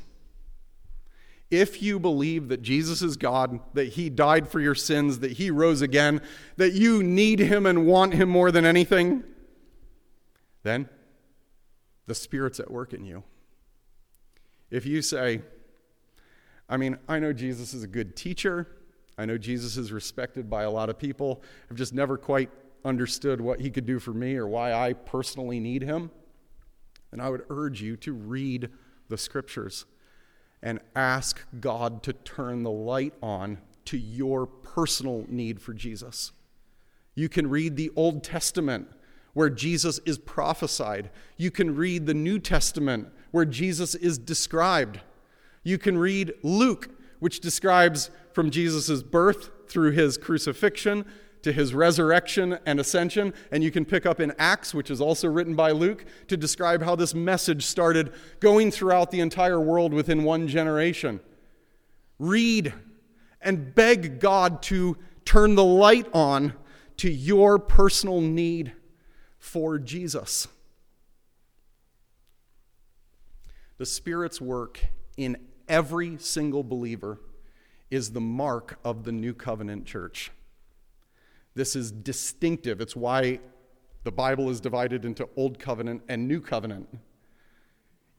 If 1.50 1.82
you 1.82 2.00
believe 2.00 2.50
that 2.50 2.62
Jesus 2.62 3.02
is 3.02 3.16
God, 3.16 3.60
that 3.74 3.90
He 3.90 4.10
died 4.10 4.50
for 4.50 4.60
your 4.60 4.76
sins, 4.76 5.20
that 5.20 5.34
He 5.34 5.50
rose 5.50 5.82
again, 5.82 6.22
that 6.58 6.74
you 6.74 7.02
need 7.02 7.40
Him 7.40 7.66
and 7.66 7.86
want 7.86 8.14
Him 8.14 8.28
more 8.28 8.52
than 8.52 8.66
anything, 8.66 9.24
then 10.64 10.90
the 12.08 12.16
Spirit's 12.16 12.60
at 12.60 12.72
work 12.72 12.94
in 12.94 13.06
you. 13.06 13.24
If 14.70 14.86
you 14.86 15.02
say, 15.02 15.42
I 16.68 16.76
mean, 16.76 16.98
I 17.08 17.20
know 17.20 17.32
Jesus 17.32 17.74
is 17.74 17.84
a 17.84 17.88
good 17.88 18.16
teacher. 18.16 18.68
I 19.18 19.26
know 19.26 19.38
Jesus 19.38 19.78
is 19.78 19.92
respected 19.92 20.50
by 20.50 20.64
a 20.64 20.72
lot 20.72 20.90
of 20.90 20.98
people. 20.98 21.44
I've 21.70 21.78
just 21.78 21.94
never 21.94 22.18
quite 22.18 22.50
understood 22.86 23.40
what 23.40 23.62
he 23.62 23.70
could 23.70 23.86
do 23.86 24.00
for 24.00 24.14
me 24.14 24.36
or 24.36 24.48
why 24.48 24.74
I 24.74 24.94
personally 24.94 25.60
need 25.60 25.84
him. 25.84 26.12
And 27.12 27.22
I 27.22 27.30
would 27.30 27.44
urge 27.50 27.82
you 27.82 27.96
to 27.98 28.14
read 28.14 28.70
the 29.10 29.18
scriptures 29.18 29.86
and 30.62 30.80
ask 30.96 31.42
God 31.60 32.02
to 32.04 32.14
turn 32.14 32.64
the 32.64 32.72
light 32.72 33.14
on 33.22 33.60
to 33.86 33.98
your 33.98 34.48
personal 34.48 35.26
need 35.28 35.62
for 35.62 35.74
Jesus. 35.74 36.32
You 37.16 37.30
can 37.30 37.50
read 37.50 37.76
the 37.76 37.92
Old 37.96 38.24
Testament 38.24 38.88
where 39.34 39.50
Jesus 39.50 40.00
is 40.06 40.18
prophesied. 40.18 41.10
You 41.38 41.52
can 41.52 41.76
read 41.76 42.06
the 42.06 42.14
New 42.14 42.40
Testament 42.40 43.10
where 43.32 43.46
Jesus 43.46 43.94
is 43.96 44.18
described. 44.18 45.02
You 45.64 45.78
can 45.78 45.98
read 45.98 46.34
Luke, 46.44 46.90
which 47.24 47.40
describes 47.40 48.12
from 48.34 48.52
Jesus' 48.52 49.02
birth 49.02 49.50
through 49.70 49.92
his 49.92 50.18
crucifixion 50.18 51.06
to 51.42 51.54
his 51.54 51.74
resurrection 51.74 52.60
and 52.66 52.82
ascension. 52.82 53.34
And 53.50 53.64
you 53.64 53.72
can 53.72 53.86
pick 53.86 54.06
up 54.06 54.20
in 54.20 54.34
Acts, 54.38 54.74
which 54.74 54.92
is 54.92 55.00
also 55.00 55.30
written 55.30 55.56
by 55.56 55.72
Luke, 55.72 56.04
to 56.28 56.36
describe 56.36 56.84
how 56.84 56.98
this 56.98 57.16
message 57.16 57.66
started 57.66 58.12
going 58.42 58.72
throughout 58.72 59.10
the 59.10 59.22
entire 59.22 59.62
world 59.62 59.94
within 59.94 60.26
one 60.26 60.50
generation. 60.50 61.22
Read 62.20 62.74
and 63.40 63.74
beg 63.74 64.20
God 64.20 64.62
to 64.64 64.98
turn 65.24 65.56
the 65.56 65.64
light 65.64 66.10
on 66.14 66.52
to 66.98 67.10
your 67.10 67.58
personal 67.58 68.20
need 68.20 68.74
for 69.40 69.80
Jesus. 69.80 70.50
The 73.78 73.86
Spirit's 73.86 74.42
work 74.42 74.82
in 75.16 75.38
every 75.74 76.18
single 76.20 76.64
believer 76.64 77.20
is 77.90 78.12
the 78.12 78.22
mark 78.22 78.78
of 78.86 79.06
the 79.06 79.12
new 79.12 79.34
covenant 79.34 79.88
church. 79.88 80.32
This 81.56 81.76
is 81.76 81.92
distinctive. 81.92 82.80
It's 82.80 82.96
why 82.96 83.40
The 84.04 84.12
Bible 84.12 84.52
is 84.52 84.60
divided 84.60 85.04
into 85.04 85.28
Old 85.36 85.58
Covenant 85.58 86.04
and 86.08 86.28
New 86.28 86.42
Covenant. 86.42 86.90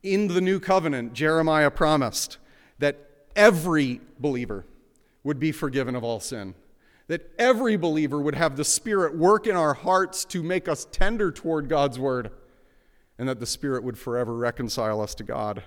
In 0.03 0.27
the 0.27 0.41
New 0.41 0.59
Covenant, 0.59 1.13
Jeremiah 1.13 1.71
promised 1.71 2.39
that 2.81 2.99
every 3.37 4.01
believer 4.19 4.67
would 5.23 5.39
be 5.39 5.53
forgiven 5.53 5.95
of 5.95 6.03
all 6.03 6.19
sin, 6.19 6.57
that 7.07 7.31
every 7.39 7.77
believer 7.77 8.21
would 8.21 8.35
have 8.35 8.57
the 8.57 8.65
Spirit 8.65 9.17
work 9.17 9.47
in 9.47 9.55
our 9.55 9.75
hearts 9.75 10.25
to 10.25 10.43
make 10.43 10.69
us 10.69 10.89
tender 10.91 11.31
toward 11.31 11.69
God's 11.69 12.01
Word, 12.01 12.33
and 13.17 13.29
that 13.29 13.39
the 13.39 13.47
Spirit 13.47 13.85
would 13.85 13.99
forever 13.99 14.35
reconcile 14.35 15.01
us 15.01 15.15
to 15.15 15.23
God. 15.23 15.63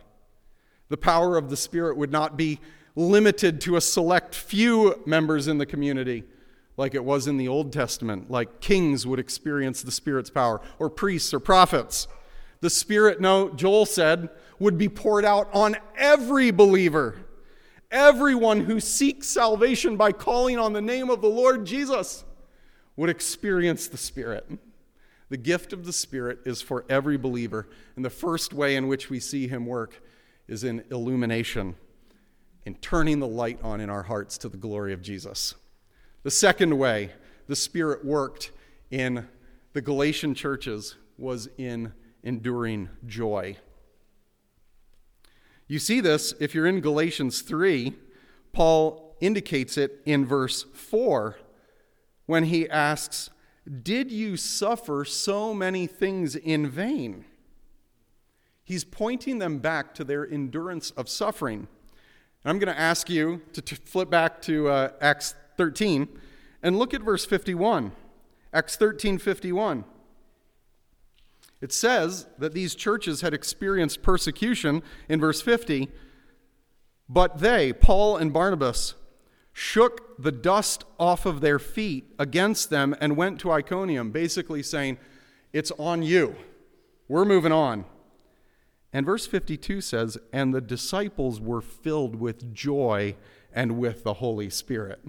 The 0.90 0.98
power 0.98 1.38
of 1.38 1.50
the 1.50 1.58
Spirit 1.58 1.98
would 1.98 2.12
not 2.12 2.38
be 2.38 2.60
limited 2.96 3.62
to 3.62 3.76
a 3.76 3.82
select 3.82 4.34
few 4.34 5.02
members 5.06 5.48
in 5.48 5.58
the 5.58 5.66
community 5.66 6.24
like 6.78 6.94
it 6.94 7.04
was 7.04 7.28
in 7.28 7.38
the 7.38 7.48
Old 7.48 7.74
Testament, 7.74 8.30
like 8.30 8.62
kings 8.62 9.06
would 9.06 9.20
experience 9.20 9.82
the 9.82 9.92
Spirit's 9.92 10.30
power, 10.30 10.62
or 10.78 10.90
priests 10.90 11.34
or 11.34 11.40
prophets. 11.40 12.08
The 12.62 12.70
Spirit, 12.70 13.20
no, 13.20 13.50
Joel 13.50 13.86
said, 13.86 14.30
would 14.60 14.78
be 14.78 14.88
poured 14.88 15.26
out 15.26 15.50
on 15.54 15.76
every 15.98 16.52
believer, 16.52 17.18
everyone 17.92 18.62
who 18.66 18.80
seeks 18.80 19.28
salvation 19.28 19.98
by 19.98 20.12
calling 20.12 20.60
on 20.60 20.74
the 20.74 20.82
name 20.82 21.10
of 21.10 21.22
the 21.22 21.30
Lord 21.30 21.66
Jesus 21.66 22.24
would 22.96 23.10
experience 23.10 23.88
the 23.88 23.98
Spirit. 23.98 24.48
The 25.30 25.38
gift 25.38 25.74
of 25.74 25.86
the 25.86 25.94
Spirit 25.94 26.40
is 26.46 26.62
for 26.62 26.86
every 26.90 27.18
believer, 27.18 27.68
and 27.96 28.06
the 28.06 28.10
first 28.10 28.54
way 28.54 28.76
in 28.76 28.88
which 28.88 29.10
we 29.10 29.20
see 29.20 29.48
Him 29.48 29.66
work 29.66 30.02
is 30.48 30.64
in 30.64 30.84
illumination, 30.92 31.76
in 32.66 32.76
turning 32.76 33.20
the 33.20 33.28
light 33.28 33.60
on 33.64 33.80
in 33.82 33.90
our 33.90 34.04
hearts 34.04 34.38
to 34.40 34.50
the 34.50 34.58
glory 34.58 34.94
of 34.94 35.02
Jesus. 35.02 35.56
The 36.24 36.32
second 36.32 36.78
way 36.78 37.12
the 37.48 37.56
Spirit 37.56 38.04
worked 38.04 38.52
in 38.92 39.28
the 39.74 39.82
Galatian 39.82 40.34
churches 40.34 40.96
was 41.18 41.50
in 41.58 41.94
enduring 42.24 42.90
joy. 43.06 43.58
You 45.68 45.80
see 45.80 46.00
this 46.00 46.34
if 46.40 46.56
you're 46.56 46.68
in 46.68 46.80
Galatians 46.80 47.42
3. 47.42 47.94
Paul 48.54 49.16
indicates 49.20 49.78
it 49.78 50.02
in 50.06 50.26
verse 50.26 50.64
4 50.74 51.38
when 52.26 52.46
he 52.46 52.70
asks, 52.70 53.30
Did 53.84 54.12
you 54.12 54.38
suffer 54.38 55.04
so 55.04 55.54
many 55.54 55.88
things 55.88 56.36
in 56.36 56.70
vain? 56.70 57.26
He's 58.68 58.84
pointing 58.84 59.38
them 59.38 59.60
back 59.60 59.94
to 59.94 60.04
their 60.04 60.30
endurance 60.30 60.92
of 60.92 61.08
suffering. 61.08 61.70
And 62.44 62.50
I'm 62.52 62.60
going 62.60 62.74
to 62.74 62.78
ask 62.78 63.10
you 63.10 63.42
to, 63.54 63.62
to 63.62 63.76
flip 63.78 64.10
back 64.10 64.42
to 64.42 64.68
uh, 64.68 64.90
Acts 65.00 65.36
13 65.56 66.10
and 66.62 66.78
look 66.78 66.94
at 66.94 67.02
verse 67.02 67.26
51. 67.26 67.94
Acts 68.52 68.76
13 68.76 69.20
51. 69.20 69.86
It 71.62 71.72
says 71.72 72.28
that 72.38 72.54
these 72.54 72.76
churches 72.76 73.22
had 73.22 73.34
experienced 73.34 74.02
persecution 74.02 74.84
in 75.08 75.22
verse 75.22 75.42
50, 75.42 75.88
but 77.08 77.38
they, 77.38 77.72
Paul 77.72 78.18
and 78.18 78.34
Barnabas, 78.34 78.96
shook 79.54 80.22
the 80.22 80.34
dust 80.34 80.84
off 81.00 81.26
of 81.26 81.40
their 81.40 81.58
feet 81.58 82.14
against 82.20 82.70
them 82.70 82.94
and 83.00 83.16
went 83.16 83.40
to 83.40 83.50
Iconium, 83.50 84.12
basically 84.12 84.62
saying, 84.62 84.98
It's 85.54 85.72
on 85.80 86.04
you. 86.04 86.36
We're 87.08 87.24
moving 87.24 87.54
on. 87.54 87.86
And 88.94 89.06
verse 89.06 89.28
52 89.28 89.82
says, 89.82 90.18
And 90.32 90.54
the 90.54 90.62
disciples 90.62 91.40
were 91.40 91.62
filled 91.62 92.16
with 92.16 92.54
joy 92.54 93.16
and 93.54 93.78
with 93.78 94.04
the 94.04 94.16
Holy 94.16 94.50
Spirit. 94.50 95.00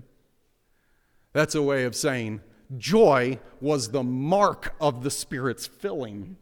That's 1.32 1.54
a 1.54 1.62
way 1.62 1.84
of 1.84 1.94
saying 1.94 2.40
joy 2.76 3.38
was 3.60 3.90
the 3.90 4.02
mark 4.02 4.74
of 4.80 5.02
the 5.02 5.10
Spirit's 5.10 5.66
filling. 5.66 6.36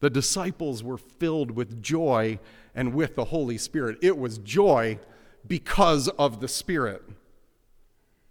The 0.00 0.10
disciples 0.10 0.82
were 0.82 0.98
filled 0.98 1.50
with 1.50 1.82
joy 1.82 2.38
and 2.74 2.94
with 2.94 3.14
the 3.14 3.26
Holy 3.26 3.58
Spirit. 3.58 3.98
It 4.02 4.18
was 4.18 4.38
joy 4.38 4.98
because 5.46 6.08
of 6.08 6.40
the 6.40 6.48
Spirit. 6.48 7.02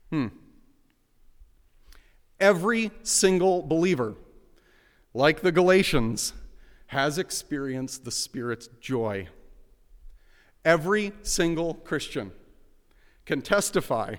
Hmm. 0.09 0.27
Every 2.39 2.91
single 3.03 3.61
believer, 3.61 4.15
like 5.13 5.41
the 5.41 5.51
Galatians, 5.51 6.33
has 6.93 7.17
experienced 7.17 8.05
the 8.05 8.11
Spirit's 8.11 8.69
joy. 8.79 9.27
Every 10.63 11.11
single 11.23 11.73
Christian 11.73 12.31
can 13.25 13.41
testify 13.41 14.15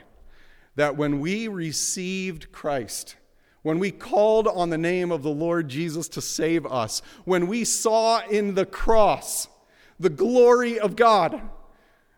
that 0.75 0.97
when 0.97 1.21
we 1.21 1.47
received 1.47 2.51
Christ, 2.51 3.15
when 3.63 3.79
we 3.79 3.93
called 3.93 4.49
on 4.49 4.71
the 4.71 4.77
name 4.77 5.13
of 5.13 5.23
the 5.23 5.31
Lord 5.31 5.69
Jesus 5.69 6.09
to 6.09 6.21
save 6.21 6.67
us, 6.67 7.01
when 7.25 7.47
we 7.47 7.65
saw 7.65 8.27
in 8.27 8.55
the 8.55 8.67
cross 8.67 9.47
the 10.01 10.11
glory 10.11 10.79
of 10.79 10.97
God 10.97 11.41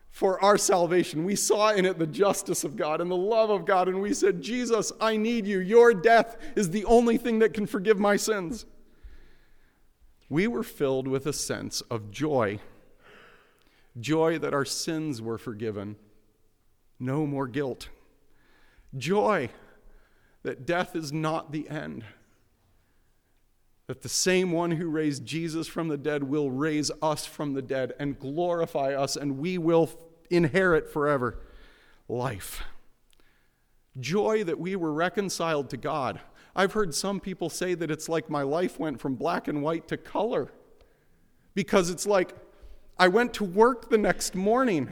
for 0.09 0.43
our 0.43 0.57
salvation, 0.57 1.23
we 1.23 1.35
saw 1.35 1.71
in 1.71 1.85
it 1.85 1.99
the 1.99 2.07
justice 2.07 2.63
of 2.63 2.75
God 2.75 2.99
and 2.99 3.11
the 3.11 3.15
love 3.15 3.51
of 3.51 3.63
God, 3.63 3.87
and 3.87 4.01
we 4.01 4.11
said, 4.11 4.41
Jesus, 4.41 4.91
I 4.99 5.17
need 5.17 5.45
you. 5.45 5.59
Your 5.59 5.93
death 5.93 6.35
is 6.55 6.71
the 6.71 6.85
only 6.85 7.17
thing 7.17 7.37
that 7.39 7.53
can 7.53 7.67
forgive 7.67 7.99
my 7.99 8.15
sins. 8.15 8.65
We 10.29 10.47
were 10.47 10.63
filled 10.63 11.07
with 11.07 11.25
a 11.25 11.33
sense 11.33 11.81
of 11.81 12.11
joy 12.11 12.59
joy 13.99 14.37
that 14.37 14.53
our 14.53 14.65
sins 14.65 15.23
were 15.23 15.39
forgiven, 15.39 15.95
no 16.99 17.25
more 17.25 17.47
guilt 17.47 17.89
joy 18.95 19.49
that 20.43 20.65
death 20.65 20.95
is 20.95 21.11
not 21.11 21.51
the 21.51 21.67
end. 21.69 22.05
That 23.87 24.01
the 24.01 24.09
same 24.09 24.51
one 24.51 24.71
who 24.71 24.89
raised 24.89 25.25
Jesus 25.25 25.67
from 25.67 25.87
the 25.87 25.97
dead 25.97 26.23
will 26.23 26.51
raise 26.51 26.91
us 27.01 27.25
from 27.25 27.53
the 27.53 27.61
dead 27.61 27.93
and 27.99 28.19
glorify 28.19 28.93
us, 28.93 29.15
and 29.15 29.37
we 29.37 29.57
will 29.57 29.89
inherit 30.29 30.89
forever 30.89 31.39
life. 32.09 32.63
Joy 33.99 34.43
that 34.43 34.59
we 34.59 34.75
were 34.75 34.91
reconciled 34.91 35.69
to 35.69 35.77
God. 35.77 36.19
I've 36.57 36.73
heard 36.73 36.95
some 36.95 37.19
people 37.19 37.51
say 37.51 37.75
that 37.75 37.91
it's 37.91 38.09
like 38.09 38.31
my 38.31 38.41
life 38.41 38.79
went 38.79 38.99
from 38.99 39.13
black 39.13 39.47
and 39.47 39.61
white 39.61 39.87
to 39.89 39.95
color. 39.95 40.51
Because 41.53 41.91
it's 41.91 42.07
like 42.07 42.33
I 42.97 43.09
went 43.09 43.35
to 43.35 43.43
work 43.43 43.91
the 43.91 43.97
next 43.99 44.33
morning 44.33 44.89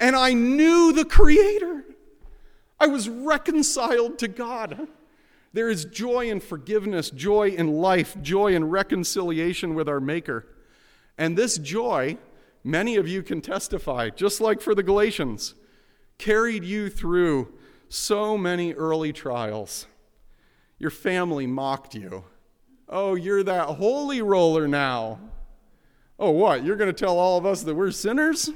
and 0.00 0.16
I 0.16 0.32
knew 0.32 0.94
the 0.94 1.04
Creator. 1.04 1.84
I 2.80 2.86
was 2.86 3.10
reconciled 3.10 4.18
to 4.20 4.28
God. 4.28 4.88
There 5.52 5.68
is 5.68 5.84
joy 5.84 6.30
in 6.30 6.40
forgiveness, 6.40 7.10
joy 7.10 7.50
in 7.50 7.74
life, 7.74 8.20
joy 8.22 8.54
in 8.54 8.70
reconciliation 8.70 9.74
with 9.74 9.88
our 9.88 10.00
Maker. 10.00 10.46
And 11.18 11.36
this 11.36 11.58
joy, 11.58 12.16
many 12.64 12.96
of 12.96 13.06
you 13.06 13.22
can 13.22 13.42
testify, 13.42 14.08
just 14.08 14.40
like 14.40 14.60
for 14.60 14.74
the 14.74 14.82
Galatians, 14.82 15.54
carried 16.16 16.64
you 16.64 16.88
through 16.88 17.52
so 17.88 18.36
many 18.36 18.72
early 18.72 19.12
trials. 19.12 19.86
Your 20.78 20.90
family 20.90 21.46
mocked 21.46 21.94
you. 21.94 22.24
Oh, 22.88 23.14
you're 23.14 23.42
that 23.42 23.66
holy 23.66 24.22
roller 24.22 24.68
now. 24.68 25.18
Oh, 26.18 26.30
what? 26.30 26.64
You're 26.64 26.76
going 26.76 26.92
to 26.92 26.98
tell 26.98 27.18
all 27.18 27.38
of 27.38 27.46
us 27.46 27.62
that 27.62 27.74
we're 27.74 27.90
sinners? 27.90 28.50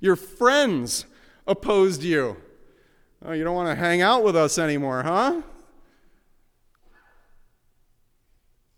Your 0.00 0.16
friends 0.16 1.06
opposed 1.46 2.02
you. 2.02 2.36
Oh, 3.24 3.32
you 3.32 3.44
don't 3.44 3.54
want 3.54 3.68
to 3.68 3.74
hang 3.74 4.00
out 4.00 4.22
with 4.22 4.36
us 4.36 4.58
anymore, 4.58 5.02
huh? 5.02 5.42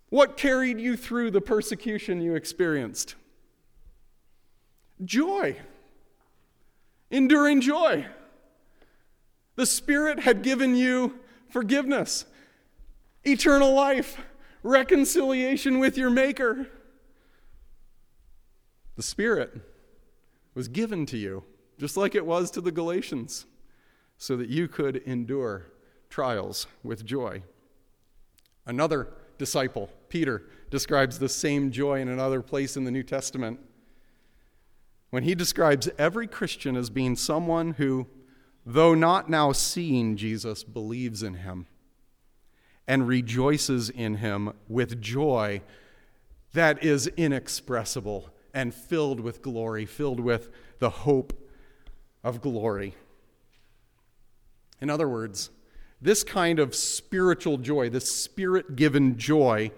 What 0.08 0.36
carried 0.36 0.78
you 0.78 0.96
through 0.96 1.30
the 1.30 1.40
persecution 1.40 2.20
you 2.20 2.34
experienced? 2.34 3.14
Joy. 5.04 5.56
Enduring 7.10 7.60
joy. 7.60 8.06
The 9.56 9.66
Spirit 9.66 10.20
had 10.20 10.42
given 10.42 10.74
you 10.74 11.20
forgiveness, 11.48 12.24
eternal 13.24 13.72
life, 13.72 14.20
reconciliation 14.62 15.78
with 15.78 15.96
your 15.96 16.10
Maker. 16.10 16.68
The 18.96 19.02
Spirit 19.02 19.60
was 20.54 20.68
given 20.68 21.06
to 21.06 21.16
you, 21.16 21.44
just 21.78 21.96
like 21.96 22.14
it 22.14 22.26
was 22.26 22.50
to 22.52 22.60
the 22.60 22.72
Galatians 22.72 23.46
so 24.18 24.36
that 24.36 24.48
you 24.48 24.68
could 24.68 24.96
endure 24.98 25.66
trials 26.10 26.66
with 26.82 27.04
joy. 27.04 27.42
Another 28.66 29.08
disciple, 29.38 29.90
Peter, 30.08 30.44
describes 30.70 31.18
the 31.18 31.28
same 31.28 31.70
joy 31.70 32.00
in 32.00 32.08
another 32.08 32.42
place 32.42 32.76
in 32.76 32.84
the 32.84 32.90
New 32.90 33.02
Testament 33.02 33.58
when 35.10 35.24
he 35.24 35.34
describes 35.34 35.90
every 35.98 36.26
Christian 36.26 36.76
as 36.76 36.88
being 36.88 37.16
someone 37.16 37.72
who, 37.72 38.06
though 38.64 38.94
not 38.94 39.28
now 39.28 39.52
seeing 39.52 40.16
Jesus, 40.16 40.64
believes 40.64 41.22
in 41.22 41.34
him 41.34 41.66
and 42.86 43.06
rejoices 43.06 43.90
in 43.90 44.16
him 44.16 44.52
with 44.68 45.00
joy 45.00 45.62
that 46.52 46.82
is 46.82 47.06
inexpressible 47.16 48.28
and 48.52 48.74
filled 48.74 49.20
with 49.20 49.42
glory, 49.42 49.86
filled 49.86 50.20
with 50.20 50.50
the 50.78 50.90
hope 50.90 51.32
of 52.22 52.40
glory. 52.40 52.94
In 54.80 54.90
other 54.90 55.08
words, 55.08 55.50
this 56.00 56.24
kind 56.24 56.58
of 56.58 56.74
spiritual 56.74 57.56
joy, 57.56 57.88
this 57.88 58.12
spirit 58.12 58.76
given 58.76 59.16
joy, 59.16 59.70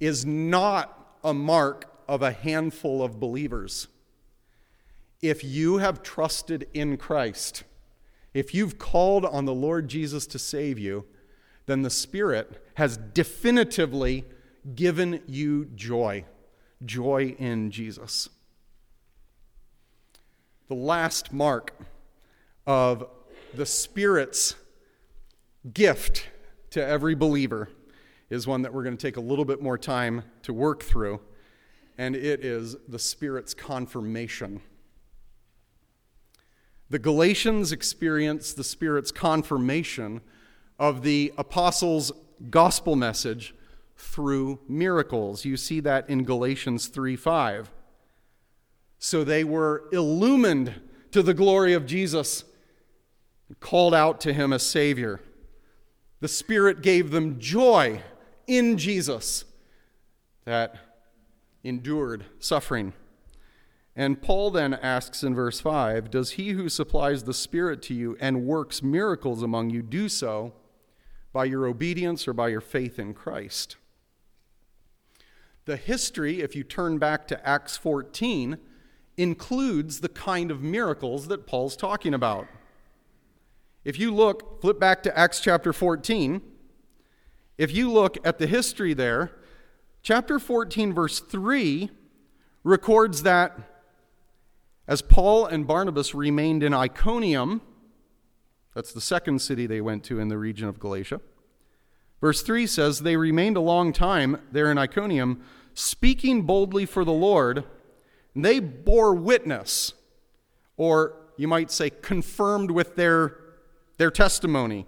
is 0.00 0.26
not 0.26 1.16
a 1.22 1.32
mark 1.32 1.84
of 2.08 2.22
a 2.22 2.32
handful 2.32 3.02
of 3.02 3.20
believers. 3.20 3.86
If 5.22 5.44
you 5.44 5.78
have 5.78 6.02
trusted 6.02 6.66
in 6.74 6.96
Christ, 6.96 7.62
if 8.34 8.54
you've 8.54 8.78
called 8.78 9.24
on 9.24 9.44
the 9.44 9.54
Lord 9.54 9.88
Jesus 9.88 10.26
to 10.28 10.38
save 10.38 10.78
you, 10.78 11.04
then 11.70 11.82
the 11.82 11.90
Spirit 11.90 12.64
has 12.74 12.96
definitively 12.96 14.24
given 14.74 15.22
you 15.26 15.66
joy 15.74 16.24
joy 16.84 17.34
in 17.38 17.70
Jesus. 17.70 18.28
The 20.68 20.74
last 20.74 21.32
mark 21.32 21.74
of 22.66 23.06
the 23.54 23.66
Spirit's 23.66 24.54
gift 25.72 26.28
to 26.70 26.84
every 26.84 27.14
believer 27.14 27.68
is 28.30 28.46
one 28.46 28.62
that 28.62 28.72
we're 28.72 28.84
going 28.84 28.96
to 28.96 29.06
take 29.06 29.16
a 29.16 29.20
little 29.20 29.44
bit 29.44 29.60
more 29.60 29.76
time 29.76 30.22
to 30.42 30.52
work 30.52 30.82
through, 30.82 31.20
and 31.98 32.14
it 32.14 32.44
is 32.44 32.76
the 32.88 32.98
Spirit's 32.98 33.52
confirmation. 33.52 34.62
The 36.88 36.98
Galatians 36.98 37.72
experience 37.72 38.52
the 38.52 38.64
Spirit's 38.64 39.10
confirmation 39.10 40.20
of 40.80 41.02
the 41.02 41.32
apostles' 41.36 42.10
gospel 42.48 42.96
message 42.96 43.54
through 43.96 44.58
miracles. 44.66 45.44
You 45.44 45.58
see 45.58 45.78
that 45.80 46.08
in 46.08 46.24
Galatians 46.24 46.86
3 46.86 47.14
5. 47.14 47.70
So 48.98 49.22
they 49.22 49.44
were 49.44 49.84
illumined 49.92 50.80
to 51.12 51.22
the 51.22 51.34
glory 51.34 51.74
of 51.74 51.86
Jesus, 51.86 52.44
called 53.60 53.94
out 53.94 54.20
to 54.22 54.32
him 54.32 54.52
as 54.52 54.62
Savior. 54.62 55.20
The 56.20 56.28
Spirit 56.28 56.82
gave 56.82 57.10
them 57.10 57.38
joy 57.38 58.02
in 58.46 58.78
Jesus 58.78 59.44
that 60.44 60.76
endured 61.62 62.24
suffering. 62.38 62.94
And 63.94 64.22
Paul 64.22 64.50
then 64.50 64.72
asks 64.74 65.22
in 65.22 65.34
verse 65.34 65.60
5 65.60 66.10
Does 66.10 66.32
he 66.32 66.50
who 66.50 66.70
supplies 66.70 67.24
the 67.24 67.34
Spirit 67.34 67.82
to 67.82 67.94
you 67.94 68.16
and 68.18 68.46
works 68.46 68.82
miracles 68.82 69.42
among 69.42 69.68
you 69.68 69.82
do 69.82 70.08
so 70.08 70.54
by 71.32 71.44
your 71.44 71.66
obedience 71.66 72.26
or 72.26 72.32
by 72.32 72.48
your 72.48 72.60
faith 72.60 72.98
in 72.98 73.14
Christ? 73.14 73.76
The 75.64 75.76
history, 75.76 76.40
if 76.40 76.56
you 76.56 76.64
turn 76.64 76.98
back 76.98 77.28
to 77.28 77.48
Acts 77.48 77.76
14, 77.76 78.58
includes 79.16 80.00
the 80.00 80.08
kind 80.08 80.50
of 80.50 80.62
miracles 80.62 81.28
that 81.28 81.46
Paul's 81.46 81.76
talking 81.76 82.14
about. 82.14 82.48
If 83.84 83.98
you 83.98 84.14
look, 84.14 84.60
flip 84.60 84.78
back 84.78 85.02
to 85.04 85.18
Acts 85.18 85.40
chapter 85.40 85.72
14. 85.72 86.42
If 87.58 87.72
you 87.74 87.90
look 87.90 88.16
at 88.26 88.38
the 88.38 88.46
history 88.46 88.94
there, 88.94 89.32
chapter 90.02 90.38
14, 90.38 90.92
verse 90.92 91.20
3 91.20 91.90
records 92.64 93.22
that 93.22 93.58
as 94.88 95.02
Paul 95.02 95.46
and 95.46 95.66
Barnabas 95.66 96.14
remained 96.14 96.62
in 96.62 96.74
Iconium, 96.74 97.62
that's 98.74 98.92
the 98.92 99.00
second 99.00 99.40
city 99.40 99.66
they 99.66 99.80
went 99.80 100.04
to 100.04 100.20
in 100.20 100.28
the 100.28 100.38
region 100.38 100.68
of 100.68 100.78
Galatia. 100.78 101.20
Verse 102.20 102.42
3 102.42 102.66
says, 102.66 103.00
They 103.00 103.16
remained 103.16 103.56
a 103.56 103.60
long 103.60 103.92
time 103.92 104.38
there 104.52 104.70
in 104.70 104.78
Iconium, 104.78 105.42
speaking 105.74 106.42
boldly 106.42 106.86
for 106.86 107.04
the 107.04 107.12
Lord. 107.12 107.64
They 108.36 108.60
bore 108.60 109.14
witness, 109.14 109.94
or 110.76 111.16
you 111.36 111.48
might 111.48 111.70
say, 111.70 111.90
confirmed 111.90 112.70
with 112.70 112.96
their, 112.96 113.36
their 113.96 114.10
testimony. 114.10 114.86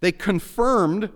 They 0.00 0.12
confirmed 0.12 1.10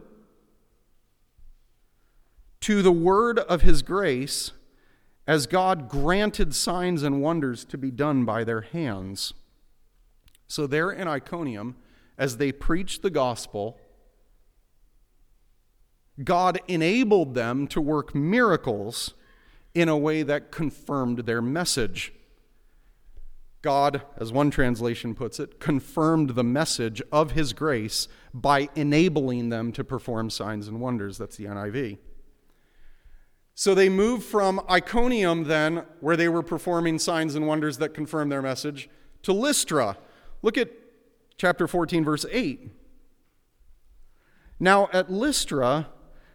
to 2.61 2.83
the 2.83 2.93
word 2.93 3.39
of 3.39 3.63
his 3.63 3.83
grace 3.83 4.53
as 5.27 5.47
God 5.47 5.89
granted 5.89 6.55
signs 6.55 7.03
and 7.03 7.23
wonders 7.23 7.65
to 7.67 7.79
be 7.79 7.91
done 7.91 8.25
by 8.25 8.43
their 8.43 8.63
hands. 8.63 9.33
So, 10.49 10.67
there 10.67 10.91
in 10.91 11.07
Iconium, 11.07 11.77
as 12.21 12.37
they 12.37 12.53
preached 12.53 13.01
the 13.01 13.11
gospel, 13.11 13.81
God 16.23 16.61
enabled 16.69 17.35
them 17.35 17.67
to 17.69 17.81
work 17.81 18.15
miracles 18.15 19.15
in 19.75 19.89
a 19.89 19.97
way 19.97 20.23
that 20.23 20.53
confirmed 20.53 21.21
their 21.21 21.41
message. 21.41 22.13
God, 23.63 24.03
as 24.19 24.33
one 24.33 24.51
translation 24.51 25.15
puts 25.15 25.41
it, 25.41 25.61
confirmed 25.61 26.31
the 26.31 26.45
message 26.45 27.01
of 27.11 27.31
his 27.31 27.55
grace 27.55 28.07
by 28.35 28.69
enabling 28.75 29.49
them 29.49 29.73
to 29.73 29.83
perform 29.83 30.29
signs 30.29 30.69
and 30.69 30.79
wonders. 30.79 31.17
That's 31.17 31.37
the 31.37 31.47
NIV. 31.47 31.99
So 33.55 33.75
they 33.75 33.89
moved 33.89 34.25
from 34.25 34.61
Iconium, 34.71 35.45
then, 35.45 35.85
where 36.01 36.17
they 36.17 36.29
were 36.29 36.43
performing 36.43 36.99
signs 36.99 37.35
and 37.35 37.47
wonders 37.47 37.79
that 37.79 37.95
confirmed 37.95 38.31
their 38.31 38.43
message, 38.43 38.91
to 39.23 39.33
Lystra. 39.33 39.97
Look 40.43 40.59
at 40.59 40.71
chapter 41.41 41.67
14, 41.67 42.05
verse 42.05 42.27
8. 42.31 42.71
Now 44.59 44.91
at 44.93 45.11
Lystra, 45.11 45.89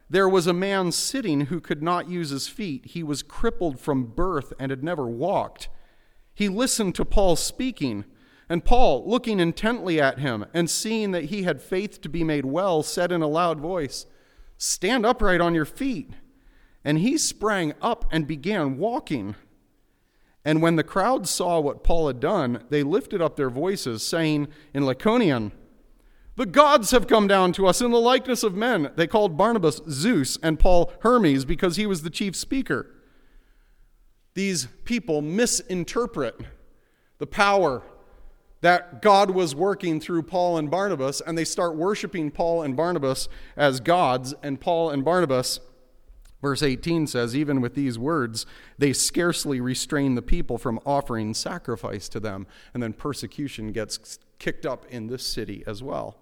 there 0.10 0.28
was 0.28 0.48
a 0.48 0.54
man 0.54 0.92
sitting 0.92 1.42
who 1.42 1.62
could 1.62 1.84
not 1.84 2.10
use 2.10 2.32
his 2.32 2.48
feet. 2.48 2.88
He 2.88 3.04
was 3.04 3.22
crippled 3.22 3.80
from 3.80 4.08
birth 4.08 4.52
and 4.60 4.72
had 4.72 4.84
never 4.84 5.06
walked. 5.06 5.70
He 6.34 6.50
listened 6.50 6.96
to 6.96 7.06
Paul 7.06 7.36
speaking, 7.36 8.06
and 8.50 8.66
Paul, 8.66 9.08
looking 9.08 9.40
intently 9.40 10.02
at 10.02 10.18
him 10.18 10.48
and 10.56 10.72
seeing 10.72 11.12
that 11.12 11.26
he 11.26 11.44
had 11.44 11.62
faith 11.62 12.02
to 12.02 12.10
be 12.10 12.24
made 12.24 12.46
well, 12.46 12.82
said 12.82 13.12
in 13.12 13.22
a 13.22 13.28
loud 13.28 13.60
voice, 13.60 14.08
Stand 14.58 15.06
upright 15.06 15.40
on 15.40 15.54
your 15.54 15.66
feet. 15.66 16.14
And 16.84 16.98
he 16.98 17.20
sprang 17.20 17.76
up 17.80 18.06
and 18.12 18.26
began 18.26 18.80
walking. 18.80 19.36
And 20.46 20.62
when 20.62 20.76
the 20.76 20.84
crowd 20.84 21.28
saw 21.28 21.60
what 21.60 21.84
Paul 21.84 22.08
had 22.08 22.20
done, 22.20 22.64
they 22.70 22.84
lifted 22.84 23.22
up 23.22 23.36
their 23.36 23.50
voices, 23.50 24.06
saying 24.06 24.48
in 24.74 24.84
Lycaonian, 24.84 25.52
the 26.36 26.46
gods 26.46 26.92
have 26.92 27.08
come 27.08 27.28
down 27.28 27.54
to 27.54 27.66
us 27.66 27.82
in 27.82 27.92
the 27.92 28.00
likeness 28.00 28.44
of 28.44 28.54
men. 28.56 28.92
They 28.96 29.08
called 29.08 29.38
Barnabas 29.38 29.82
Zeus 29.90 30.38
and 30.44 30.60
Paul 30.60 30.92
Hermes 31.00 31.46
because 31.46 31.78
he 31.78 31.86
was 31.86 32.04
the 32.04 32.10
chief 32.10 32.36
speaker. 32.36 32.92
These 34.34 34.68
people 34.84 35.22
misinterpret 35.22 36.36
the 37.20 37.26
power 37.28 37.84
that 38.60 39.02
God 39.02 39.32
was 39.32 39.56
working 39.56 40.02
through 40.02 40.24
Paul 40.24 40.58
and 40.58 40.70
Barnabas, 40.70 41.22
and 41.22 41.38
they 41.38 41.46
start 41.46 41.76
worshiping 41.76 42.32
Paul 42.32 42.64
and 42.64 42.76
Barnabas 42.76 43.30
as 43.56 43.80
gods. 43.80 44.34
And 44.44 44.60
Paul 44.60 44.90
and 44.90 45.06
Barnabas, 45.06 45.62
verse 46.46 46.62
18 46.62 47.08
says, 47.08 47.36
even 47.36 47.60
with 47.60 47.74
these 47.74 47.98
words, 47.98 48.46
they 48.78 48.94
scarcely 48.94 49.60
restrain 49.60 50.14
the 50.14 50.22
people 50.22 50.60
from 50.60 50.80
offering 50.86 51.34
sacrifice 51.34 52.08
to 52.08 52.20
them. 52.20 52.46
And 52.72 52.84
then 52.84 52.94
persecution 52.94 53.72
gets 53.72 54.20
kicked 54.38 54.64
up 54.64 54.86
in 54.92 55.08
this 55.08 55.26
city 55.26 55.64
as 55.66 55.82
well. 55.82 56.18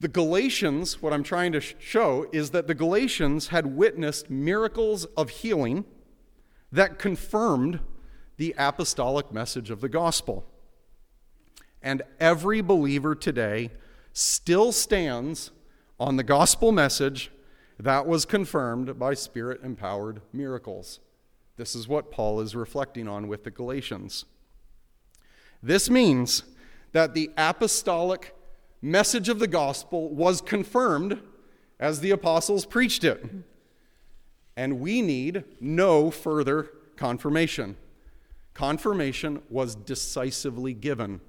The 0.00 0.08
Galatians, 0.08 1.02
what 1.02 1.12
I'm 1.12 1.22
trying 1.22 1.52
to 1.52 1.60
show 1.60 2.26
is 2.32 2.52
that 2.52 2.66
the 2.66 2.74
Galatians 2.74 3.48
had 3.48 3.76
witnessed 3.76 4.30
miracles 4.30 5.04
of 5.14 5.28
healing 5.28 5.84
that 6.72 6.98
confirmed 6.98 7.80
the 8.38 8.54
apostolic 8.56 9.30
message 9.30 9.70
of 9.70 9.82
the 9.82 9.90
gospel. 9.90 10.46
And 11.82 12.00
every 12.18 12.62
believer 12.62 13.14
today 13.14 13.72
still 14.14 14.72
stands 14.72 15.50
on 16.00 16.16
the 16.16 16.24
gospel 16.24 16.72
message 16.72 17.30
that 17.78 18.06
was 18.06 18.24
confirmed 18.24 18.98
by 18.98 19.14
spirit 19.14 19.60
empowered 19.62 20.20
miracles. 20.32 21.00
This 21.56 21.74
is 21.74 21.88
what 21.88 22.10
Paul 22.10 22.40
is 22.40 22.56
reflecting 22.56 23.08
on 23.08 23.28
with 23.28 23.44
the 23.44 23.50
Galatians. 23.50 24.24
This 25.62 25.88
means 25.88 26.42
that 26.92 27.14
the 27.14 27.30
apostolic 27.36 28.34
message 28.82 29.28
of 29.28 29.38
the 29.38 29.46
gospel 29.46 30.10
was 30.10 30.40
confirmed 30.40 31.20
as 31.80 32.00
the 32.00 32.10
apostles 32.10 32.66
preached 32.66 33.02
it. 33.02 33.24
And 34.56 34.78
we 34.78 35.02
need 35.02 35.44
no 35.60 36.10
further 36.10 36.70
confirmation. 36.96 37.76
Confirmation 38.52 39.42
was 39.50 39.74
decisively 39.74 40.74
given. 40.74 41.20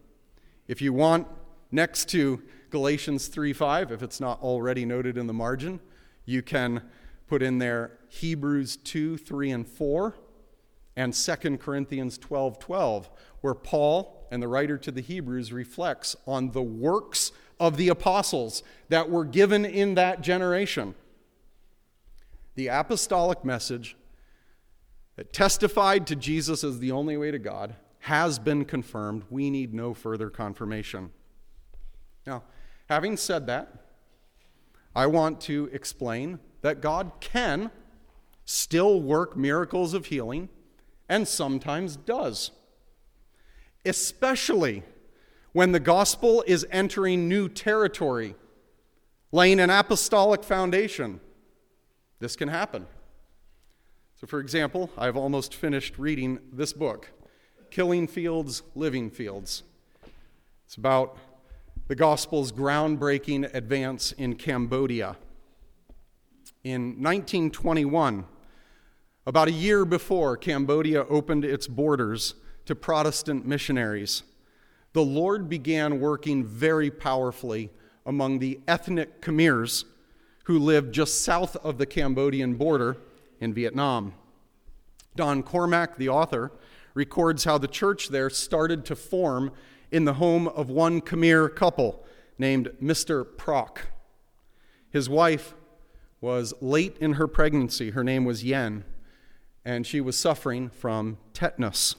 If 0.67 0.81
you 0.81 0.93
want 0.93 1.27
next 1.71 2.09
to 2.09 2.41
Galatians 2.69 3.27
3:5, 3.29 3.91
if 3.91 4.03
it's 4.03 4.19
not 4.19 4.41
already 4.41 4.85
noted 4.85 5.17
in 5.17 5.25
the 5.25 5.33
margin, 5.33 5.79
you 6.25 6.41
can 6.41 6.81
put 7.27 7.41
in 7.41 7.57
there 7.59 7.97
Hebrews 8.09 8.77
2, 8.77 9.17
3, 9.17 9.51
and 9.51 9.67
4, 9.67 10.15
and 10.95 11.13
2 11.13 11.57
Corinthians 11.57 12.17
12, 12.17 12.59
12, 12.59 13.09
where 13.41 13.53
Paul 13.53 14.27
and 14.31 14.41
the 14.41 14.47
writer 14.47 14.77
to 14.77 14.91
the 14.91 15.01
Hebrews 15.01 15.51
reflects 15.51 16.15
on 16.25 16.51
the 16.51 16.61
works 16.61 17.31
of 17.59 17.77
the 17.77 17.89
apostles 17.89 18.63
that 18.89 19.09
were 19.09 19.25
given 19.25 19.65
in 19.65 19.95
that 19.95 20.21
generation. 20.21 20.95
The 22.55 22.67
apostolic 22.67 23.43
message 23.43 23.95
that 25.15 25.33
testified 25.33 26.07
to 26.07 26.15
Jesus 26.15 26.63
as 26.63 26.79
the 26.79 26.91
only 26.91 27.17
way 27.17 27.31
to 27.31 27.39
God 27.39 27.75
has 27.99 28.39
been 28.39 28.65
confirmed. 28.65 29.23
We 29.29 29.49
need 29.49 29.73
no 29.73 29.93
further 29.93 30.29
confirmation. 30.29 31.11
Now, 32.25 32.43
Having 32.89 33.17
said 33.17 33.47
that, 33.47 33.84
I 34.95 35.07
want 35.07 35.41
to 35.41 35.69
explain 35.73 36.39
that 36.61 36.81
God 36.81 37.11
can 37.19 37.69
still 38.45 39.01
work 39.01 39.35
miracles 39.35 39.93
of 39.93 40.05
healing 40.05 40.49
and 41.09 41.27
sometimes 41.27 41.95
does, 41.97 42.51
especially 43.83 44.83
when 45.51 45.71
the 45.71 45.79
gospel 45.79 46.43
is 46.47 46.65
entering 46.71 47.27
new 47.27 47.49
territory, 47.49 48.35
laying 49.31 49.59
an 49.59 49.69
apostolic 49.69 50.43
foundation. 50.43 51.19
This 52.19 52.35
can 52.35 52.47
happen. 52.47 52.87
So, 54.15 54.27
for 54.27 54.39
example, 54.39 54.89
I've 54.97 55.17
almost 55.17 55.53
finished 55.53 55.97
reading 55.97 56.39
this 56.51 56.71
book, 56.71 57.11
Killing 57.69 58.07
Fields, 58.07 58.63
Living 58.73 59.09
Fields. 59.09 59.63
It's 60.65 60.75
about 60.75 61.17
the 61.87 61.95
gospel's 61.95 62.51
groundbreaking 62.51 63.53
advance 63.53 64.11
in 64.13 64.35
Cambodia. 64.35 65.17
In 66.63 67.01
1921, 67.01 68.25
about 69.27 69.47
a 69.47 69.51
year 69.51 69.85
before 69.85 70.35
Cambodia 70.35 71.05
opened 71.05 71.45
its 71.45 71.67
borders 71.67 72.33
to 72.65 72.73
Protestant 72.73 73.45
missionaries, 73.45 74.23
the 74.93 75.03
Lord 75.03 75.47
began 75.47 75.99
working 75.99 76.43
very 76.43 76.89
powerfully 76.89 77.69
among 78.03 78.39
the 78.39 78.59
ethnic 78.67 79.21
Khmers 79.21 79.83
who 80.45 80.57
lived 80.57 80.93
just 80.93 81.23
south 81.23 81.55
of 81.57 81.77
the 81.77 81.85
Cambodian 81.85 82.55
border 82.55 82.97
in 83.39 83.53
Vietnam. 83.53 84.13
Don 85.15 85.43
Cormack, 85.43 85.97
the 85.97 86.09
author, 86.09 86.51
records 86.95 87.43
how 87.43 87.59
the 87.59 87.67
church 87.67 88.09
there 88.09 88.29
started 88.29 88.85
to 88.85 88.95
form 88.95 89.51
in 89.91 90.05
the 90.05 90.15
home 90.15 90.47
of 90.47 90.69
one 90.69 91.01
Khmer 91.01 91.53
couple 91.55 92.03
named 92.37 92.71
Mr. 92.81 93.25
Prock. 93.37 93.87
His 94.89 95.09
wife 95.09 95.53
was 96.21 96.53
late 96.61 96.97
in 96.99 97.13
her 97.13 97.27
pregnancy. 97.27 97.91
Her 97.91 98.03
name 98.03 98.25
was 98.25 98.43
Yen, 98.43 98.83
and 99.63 99.85
she 99.85 100.01
was 100.01 100.17
suffering 100.17 100.69
from 100.69 101.17
tetanus. 101.33 101.95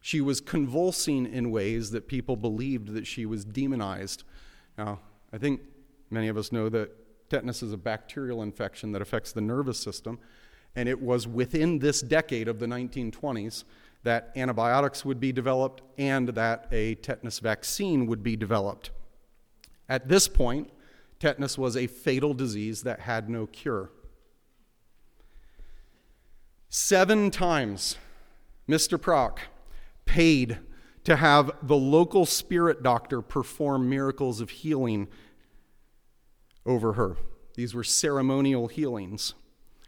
She 0.00 0.20
was 0.20 0.40
convulsing 0.40 1.26
in 1.26 1.50
ways 1.50 1.90
that 1.90 2.08
people 2.08 2.36
believed 2.36 2.88
that 2.94 3.06
she 3.06 3.26
was 3.26 3.44
demonized. 3.44 4.24
Now, 4.78 5.00
I 5.32 5.38
think 5.38 5.60
many 6.10 6.28
of 6.28 6.36
us 6.36 6.52
know 6.52 6.68
that 6.70 6.90
tetanus 7.28 7.62
is 7.62 7.72
a 7.72 7.76
bacterial 7.76 8.42
infection 8.42 8.92
that 8.92 9.02
affects 9.02 9.32
the 9.32 9.40
nervous 9.40 9.78
system, 9.78 10.18
and 10.74 10.88
it 10.88 11.00
was 11.00 11.28
within 11.28 11.78
this 11.78 12.00
decade 12.00 12.48
of 12.48 12.58
the 12.58 12.66
1920s 12.66 13.64
that 14.02 14.32
antibiotics 14.36 15.04
would 15.04 15.20
be 15.20 15.32
developed 15.32 15.82
and 15.98 16.28
that 16.30 16.66
a 16.72 16.94
tetanus 16.96 17.38
vaccine 17.38 18.06
would 18.06 18.22
be 18.22 18.36
developed. 18.36 18.90
At 19.88 20.08
this 20.08 20.28
point, 20.28 20.70
tetanus 21.18 21.58
was 21.58 21.76
a 21.76 21.86
fatal 21.86 22.32
disease 22.32 22.82
that 22.82 23.00
had 23.00 23.28
no 23.28 23.46
cure. 23.46 23.90
Seven 26.68 27.30
times, 27.30 27.96
Mr. 28.68 29.00
Prock 29.00 29.40
paid 30.04 30.58
to 31.04 31.16
have 31.16 31.50
the 31.62 31.76
local 31.76 32.24
spirit 32.24 32.82
doctor 32.82 33.20
perform 33.20 33.88
miracles 33.88 34.40
of 34.40 34.50
healing 34.50 35.08
over 36.64 36.92
her. 36.92 37.16
These 37.54 37.74
were 37.74 37.84
ceremonial 37.84 38.68
healings. 38.68 39.34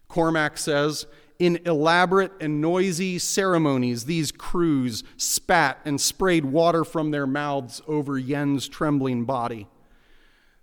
Cormack 0.09 0.59
says 0.59 1.07
in 1.39 1.61
elaborate 1.65 2.33
and 2.41 2.61
noisy 2.61 3.19
ceremonies, 3.19 4.05
these 4.05 4.33
crews 4.33 5.03
spat 5.17 5.79
and 5.85 6.01
sprayed 6.01 6.45
water 6.45 6.85
from 6.85 7.11
their 7.11 7.27
mouths 7.27 7.83
over 7.87 8.19
Yen's 8.19 8.69
trembling 8.69 9.25
body. 9.25 9.67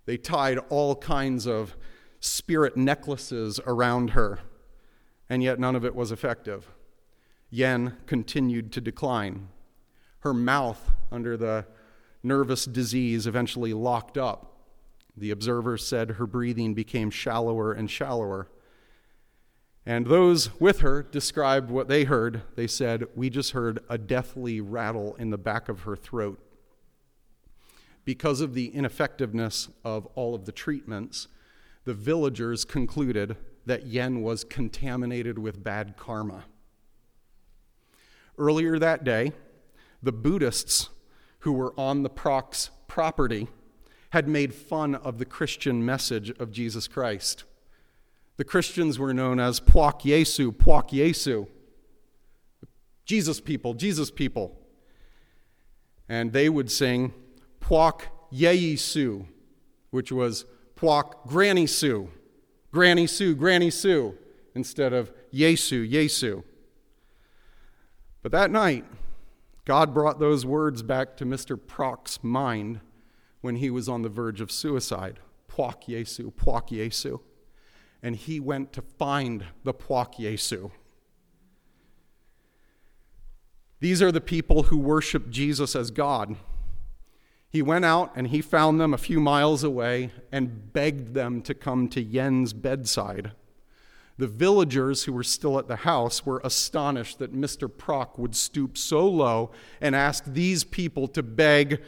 They 0.06 0.16
tied 0.16 0.58
all 0.70 0.96
kinds 0.96 1.46
of 1.46 1.76
spirit 2.20 2.76
necklaces 2.76 3.60
around 3.66 4.10
her, 4.10 4.40
and 5.28 5.42
yet 5.42 5.58
none 5.58 5.76
of 5.76 5.84
it 5.84 5.94
was 5.94 6.12
effective. 6.12 6.68
Yen 7.50 7.96
continued 8.06 8.72
to 8.72 8.80
decline. 8.80 9.48
Her 10.20 10.34
mouth, 10.34 10.92
under 11.10 11.36
the 11.36 11.66
nervous 12.22 12.64
disease, 12.64 13.26
eventually 13.26 13.72
locked 13.72 14.18
up. 14.18 14.58
The 15.16 15.30
observers 15.30 15.86
said 15.86 16.12
her 16.12 16.26
breathing 16.26 16.74
became 16.74 17.10
shallower 17.10 17.72
and 17.72 17.90
shallower. 17.90 18.48
And 19.86 20.06
those 20.06 20.60
with 20.60 20.80
her 20.80 21.02
described 21.02 21.70
what 21.70 21.88
they 21.88 22.04
heard. 22.04 22.42
They 22.54 22.66
said, 22.66 23.06
We 23.14 23.30
just 23.30 23.52
heard 23.52 23.80
a 23.88 23.98
deathly 23.98 24.60
rattle 24.60 25.14
in 25.16 25.30
the 25.30 25.38
back 25.38 25.68
of 25.68 25.82
her 25.82 25.96
throat. 25.96 26.38
Because 28.04 28.40
of 28.40 28.54
the 28.54 28.68
ineffectiveness 28.68 29.68
of 29.84 30.06
all 30.14 30.34
of 30.34 30.44
the 30.44 30.52
treatments, 30.52 31.28
the 31.84 31.94
villagers 31.94 32.64
concluded 32.64 33.36
that 33.66 33.86
Yen 33.86 34.22
was 34.22 34.44
contaminated 34.44 35.38
with 35.38 35.62
bad 35.62 35.96
karma. 35.96 36.44
Earlier 38.38 38.78
that 38.78 39.04
day, 39.04 39.32
the 40.02 40.12
Buddhists 40.12 40.90
who 41.40 41.52
were 41.52 41.74
on 41.78 42.02
the 42.02 42.10
Prock's 42.10 42.70
property 42.88 43.48
had 44.10 44.28
made 44.28 44.54
fun 44.54 44.94
of 44.94 45.18
the 45.18 45.24
Christian 45.24 45.84
message 45.84 46.30
of 46.38 46.50
Jesus 46.50 46.88
Christ. 46.88 47.44
The 48.40 48.44
Christians 48.44 48.98
were 48.98 49.12
known 49.12 49.38
as 49.38 49.60
Puak 49.60 50.00
Yesu, 50.00 50.50
Puak 50.50 50.92
Yesu. 50.92 51.46
Jesus 53.04 53.38
people, 53.38 53.74
Jesus 53.74 54.10
people. 54.10 54.58
And 56.08 56.32
they 56.32 56.48
would 56.48 56.70
sing 56.70 57.12
Puak 57.60 58.04
Yesu, 58.32 59.26
which 59.90 60.10
was 60.10 60.46
Puak 60.74 61.26
Granny 61.26 61.66
Sue, 61.66 62.08
Granny 62.72 63.06
Sue, 63.06 63.34
Granny 63.34 63.68
Sue, 63.68 64.16
instead 64.54 64.94
of 64.94 65.12
Yesu, 65.30 65.86
Yesu. 65.86 66.42
But 68.22 68.32
that 68.32 68.50
night, 68.50 68.86
God 69.66 69.92
brought 69.92 70.18
those 70.18 70.46
words 70.46 70.82
back 70.82 71.14
to 71.18 71.26
Mr. 71.26 71.58
Prock's 71.58 72.24
mind 72.24 72.80
when 73.42 73.56
he 73.56 73.68
was 73.68 73.86
on 73.86 74.00
the 74.00 74.08
verge 74.08 74.40
of 74.40 74.50
suicide. 74.50 75.20
Puak 75.46 75.84
Yesu, 75.88 76.32
Puak 76.32 76.70
Yesu 76.70 77.20
and 78.02 78.16
he 78.16 78.40
went 78.40 78.72
to 78.72 78.82
find 78.82 79.44
the 79.64 79.74
Puak 79.74 80.16
Yesu. 80.18 80.70
These 83.80 84.02
are 84.02 84.12
the 84.12 84.20
people 84.20 84.64
who 84.64 84.78
worship 84.78 85.30
Jesus 85.30 85.74
as 85.74 85.90
God. 85.90 86.36
He 87.48 87.62
went 87.62 87.84
out 87.84 88.12
and 88.14 88.28
he 88.28 88.40
found 88.40 88.80
them 88.80 88.94
a 88.94 88.98
few 88.98 89.20
miles 89.20 89.64
away 89.64 90.12
and 90.30 90.72
begged 90.72 91.14
them 91.14 91.42
to 91.42 91.54
come 91.54 91.88
to 91.88 92.00
Yen's 92.00 92.52
bedside. 92.52 93.32
The 94.18 94.28
villagers 94.28 95.04
who 95.04 95.14
were 95.14 95.24
still 95.24 95.58
at 95.58 95.66
the 95.66 95.76
house 95.76 96.26
were 96.26 96.42
astonished 96.44 97.18
that 97.18 97.34
Mr. 97.34 97.74
Prock 97.74 98.18
would 98.18 98.36
stoop 98.36 98.76
so 98.76 99.08
low 99.08 99.50
and 99.80 99.96
ask 99.96 100.24
these 100.26 100.62
people 100.62 101.08
to 101.08 101.22
beg 101.22 101.80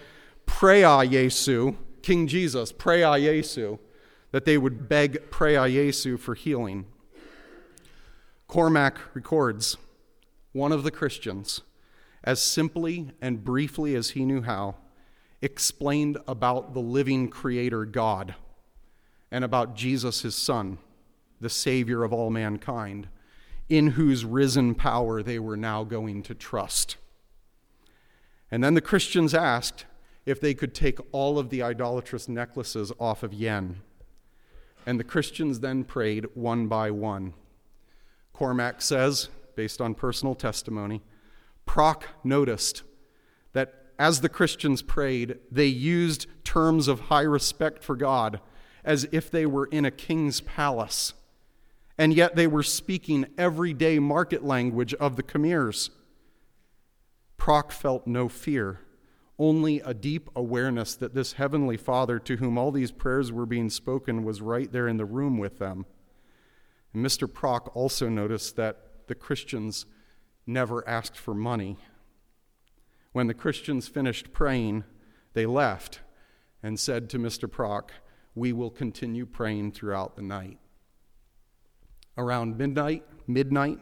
Preah 0.47 1.07
Yesu, 1.07 1.77
King 2.01 2.27
Jesus, 2.27 2.73
Preah 2.73 3.21
Yesu, 3.21 3.79
that 4.33 4.45
they 4.45 4.59
would 4.59 4.89
beg 4.89 5.31
Preah 5.31 5.71
Yesu 5.71 6.19
for 6.19 6.35
healing. 6.35 6.87
Cormack 8.49 8.99
records 9.15 9.77
one 10.53 10.73
of 10.73 10.83
the 10.83 10.91
Christians, 10.91 11.63
as 12.25 12.43
simply 12.43 13.13
and 13.21 13.45
briefly 13.45 13.95
as 13.95 14.11
he 14.11 14.25
knew 14.25 14.43
how, 14.43 14.77
explained 15.41 16.19
about 16.27 16.75
the 16.75 16.81
living 16.81 17.29
Creator 17.29 17.87
God 17.87 18.35
and 19.31 19.45
about 19.45 19.75
Jesus, 19.75 20.23
his 20.23 20.35
Son, 20.35 20.79
the 21.41 21.49
Savior 21.49 22.05
of 22.05 22.13
all 22.13 22.31
mankind, 22.31 23.09
in 23.69 23.89
whose 23.89 24.25
risen 24.25 24.75
power 24.75 25.23
they 25.23 25.39
were 25.39 25.57
now 25.57 25.85
going 25.85 26.23
to 26.23 26.35
trust. 26.35 26.97
And 28.51 28.63
then 28.63 28.75
the 28.75 28.83
Christians 28.83 29.35
asked 29.35 29.87
if 30.27 30.41
they 30.41 30.53
could 30.53 30.75
take 30.75 30.99
all 31.11 31.39
of 31.39 31.49
the 31.49 31.63
idolatrous 31.63 32.29
necklaces 32.29 32.93
off 33.01 33.23
of 33.23 33.33
Yen. 33.33 33.81
And 34.87 34.99
the 34.99 35.05
Christians 35.05 35.61
then 35.61 35.85
prayed 35.85 36.27
one 36.35 36.67
by 36.67 36.91
one. 36.91 37.35
Cormack 38.33 38.83
says, 38.83 39.29
based 39.55 39.81
on 39.81 39.95
personal 39.95 40.35
testimony, 40.35 41.03
Prock 41.67 42.09
noticed 42.25 42.83
that 43.53 43.75
as 43.99 44.21
the 44.21 44.29
Christians 44.29 44.83
prayed, 44.83 45.39
they 45.51 45.67
used 45.67 46.27
terms 46.45 46.89
of 46.89 47.01
high 47.01 47.23
respect 47.23 47.85
for 47.85 47.95
God 47.95 48.41
as 48.85 49.07
if 49.13 49.31
they 49.31 49.47
were 49.47 49.67
in 49.67 49.85
a 49.85 49.91
king's 49.91 50.41
palace. 50.41 51.15
And 51.97 52.13
yet 52.13 52.35
they 52.35 52.47
were 52.47 52.65
speaking 52.65 53.27
everyday 53.39 53.99
market 54.01 54.45
language 54.45 54.95
of 54.95 55.17
the 55.17 55.23
Khmers. 55.23 55.91
Prock 57.37 57.71
felt 57.71 58.07
no 58.07 58.29
fear 58.29 58.81
only 59.39 59.81
a 59.81 59.95
deep 59.95 60.29
awareness 60.37 60.95
that 60.97 61.15
this 61.15 61.35
Heavenly 61.35 61.77
Father 61.77 62.19
to 62.21 62.37
whom 62.37 62.59
all 62.59 62.71
these 62.71 62.93
prayers 62.93 63.33
were 63.33 63.47
being 63.47 63.71
spoken 63.71 64.25
was 64.25 64.41
right 64.41 64.71
there 64.71 64.89
in 64.89 64.99
the 64.99 65.05
room 65.05 65.39
with 65.39 65.59
them. 65.59 65.87
And 66.93 67.05
Mr. 67.05 67.33
Prock 67.33 67.75
also 67.75 68.09
noticed 68.09 68.57
that 68.57 69.07
the 69.09 69.15
Christians 69.15 69.87
never 70.47 70.87
asked 70.89 71.17
for 71.17 71.35
money. 71.35 71.79
When 73.13 73.27
the 73.27 73.35
Christians 73.35 73.89
finished 73.89 74.33
praying, 74.33 74.85
they 75.35 75.47
left, 75.47 76.01
and 76.63 76.79
said 76.79 77.11
to 77.11 77.19
Mr. 77.19 77.51
Prock, 77.51 77.93
We 78.35 78.53
will 78.53 78.71
continue 78.71 79.27
praying 79.27 79.73
throughout 79.73 80.17
the 80.17 80.23
night. 80.23 80.59
Around 82.17 82.59
midnight, 82.59 83.05
midnight, 83.27 83.79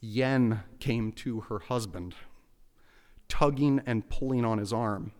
Yen 0.00 0.62
came 0.80 1.12
to 1.12 1.40
her 1.42 1.60
husband, 1.60 2.14
tugging 3.28 3.80
and 3.86 4.08
pulling 4.08 4.44
on 4.44 4.58
his 4.58 4.72
arm. 4.72 5.12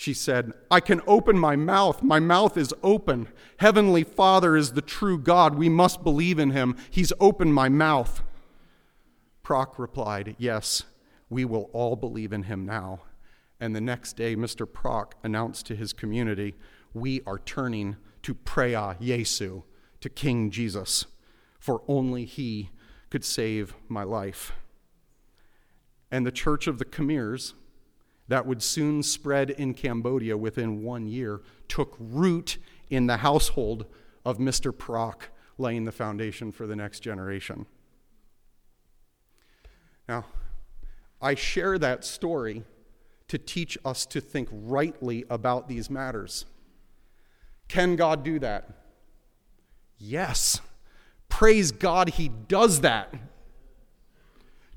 She 0.00 0.14
said, 0.14 0.54
I 0.70 0.80
can 0.80 1.02
open 1.06 1.38
my 1.38 1.56
mouth. 1.56 2.02
My 2.02 2.20
mouth 2.20 2.56
is 2.56 2.72
open. 2.82 3.28
Heavenly 3.58 4.02
Father 4.02 4.56
is 4.56 4.72
the 4.72 4.80
true 4.80 5.18
God. 5.18 5.56
We 5.56 5.68
must 5.68 6.02
believe 6.02 6.38
in 6.38 6.52
him. 6.52 6.76
He's 6.90 7.12
opened 7.20 7.52
my 7.52 7.68
mouth. 7.68 8.22
Prock 9.42 9.78
replied, 9.78 10.36
Yes, 10.38 10.84
we 11.28 11.44
will 11.44 11.68
all 11.74 11.96
believe 11.96 12.32
in 12.32 12.44
him 12.44 12.64
now. 12.64 13.00
And 13.60 13.76
the 13.76 13.80
next 13.82 14.14
day, 14.14 14.34
Mr. 14.34 14.70
Prock 14.70 15.16
announced 15.22 15.66
to 15.66 15.76
his 15.76 15.92
community, 15.92 16.54
We 16.94 17.20
are 17.26 17.38
turning 17.38 17.96
to 18.22 18.34
Preah 18.34 18.98
Jesu, 18.98 19.64
to 20.00 20.08
King 20.08 20.50
Jesus, 20.50 21.04
for 21.58 21.82
only 21.86 22.24
he 22.24 22.70
could 23.10 23.24
save 23.24 23.74
my 23.86 24.02
life. 24.02 24.52
And 26.10 26.26
the 26.26 26.32
Church 26.32 26.66
of 26.66 26.78
the 26.78 26.84
Khmers, 26.84 27.54
that 28.28 28.46
would 28.46 28.62
soon 28.62 29.02
spread 29.02 29.50
in 29.50 29.74
Cambodia 29.74 30.36
within 30.36 30.82
one 30.82 31.06
year, 31.06 31.40
took 31.68 31.96
root 31.98 32.58
in 32.88 33.06
the 33.06 33.18
household 33.18 33.86
of 34.24 34.38
Mr. 34.38 34.76
Prock, 34.76 35.28
laying 35.58 35.84
the 35.84 35.92
foundation 35.92 36.52
for 36.52 36.66
the 36.66 36.76
next 36.76 37.00
generation. 37.00 37.66
Now, 40.08 40.24
I 41.22 41.34
share 41.34 41.78
that 41.78 42.04
story 42.04 42.64
to 43.28 43.38
teach 43.38 43.78
us 43.84 44.06
to 44.06 44.20
think 44.20 44.48
rightly 44.50 45.24
about 45.30 45.68
these 45.68 45.88
matters. 45.88 46.46
Can 47.68 47.94
God 47.94 48.24
do 48.24 48.40
that? 48.40 48.68
Yes. 49.98 50.60
Praise 51.28 51.70
God, 51.70 52.08
He 52.10 52.28
does 52.28 52.80
that. 52.80 53.14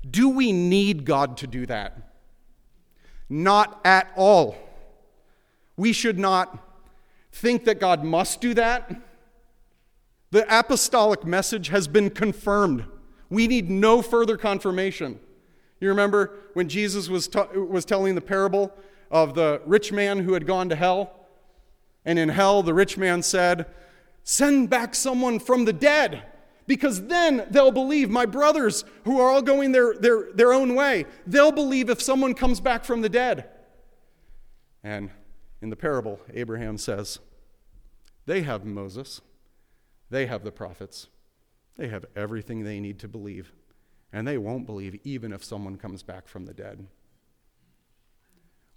Do 0.08 0.28
we 0.28 0.52
need 0.52 1.04
God 1.04 1.36
to 1.38 1.46
do 1.46 1.66
that? 1.66 1.96
Not 3.28 3.80
at 3.84 4.10
all. 4.16 4.56
We 5.76 5.92
should 5.92 6.18
not 6.18 6.58
think 7.32 7.64
that 7.64 7.80
God 7.80 8.04
must 8.04 8.40
do 8.40 8.54
that. 8.54 8.94
The 10.30 10.46
apostolic 10.48 11.24
message 11.24 11.68
has 11.68 11.88
been 11.88 12.10
confirmed. 12.10 12.84
We 13.30 13.46
need 13.46 13.70
no 13.70 14.02
further 14.02 14.36
confirmation. 14.36 15.18
You 15.80 15.88
remember 15.88 16.32
when 16.54 16.68
Jesus 16.68 17.08
was, 17.08 17.28
t- 17.28 17.40
was 17.56 17.84
telling 17.84 18.14
the 18.14 18.20
parable 18.20 18.72
of 19.10 19.34
the 19.34 19.60
rich 19.66 19.92
man 19.92 20.20
who 20.20 20.34
had 20.34 20.46
gone 20.46 20.68
to 20.68 20.76
hell? 20.76 21.12
And 22.04 22.18
in 22.18 22.28
hell, 22.28 22.62
the 22.62 22.74
rich 22.74 22.96
man 22.96 23.22
said, 23.22 23.66
Send 24.22 24.70
back 24.70 24.94
someone 24.94 25.38
from 25.38 25.64
the 25.64 25.72
dead, 25.72 26.22
because 26.66 27.06
then 27.06 27.46
they'll 27.50 27.70
believe. 27.70 28.10
My 28.10 28.26
brothers, 28.26 28.84
who 29.04 29.20
are 29.20 29.30
all 29.30 29.42
going 29.42 29.72
their, 29.72 29.94
their, 29.94 30.32
their 30.32 30.52
own 30.52 30.74
way, 30.74 31.06
they'll 31.26 31.52
believe 31.52 31.90
if 31.90 32.00
someone 32.00 32.34
comes 32.34 32.60
back 32.60 32.84
from 32.84 33.00
the 33.00 33.08
dead. 33.08 33.48
And 34.82 35.10
in 35.62 35.70
the 35.70 35.76
parable, 35.76 36.20
Abraham 36.32 36.78
says, 36.78 37.18
They 38.26 38.42
have 38.42 38.64
Moses, 38.64 39.20
they 40.10 40.26
have 40.26 40.44
the 40.44 40.52
prophets, 40.52 41.08
they 41.76 41.88
have 41.88 42.04
everything 42.14 42.64
they 42.64 42.80
need 42.80 42.98
to 43.00 43.08
believe 43.08 43.52
and 44.14 44.28
they 44.28 44.38
won't 44.38 44.64
believe 44.64 44.96
even 45.02 45.32
if 45.32 45.42
someone 45.42 45.76
comes 45.76 46.04
back 46.04 46.28
from 46.28 46.46
the 46.46 46.54
dead. 46.54 46.86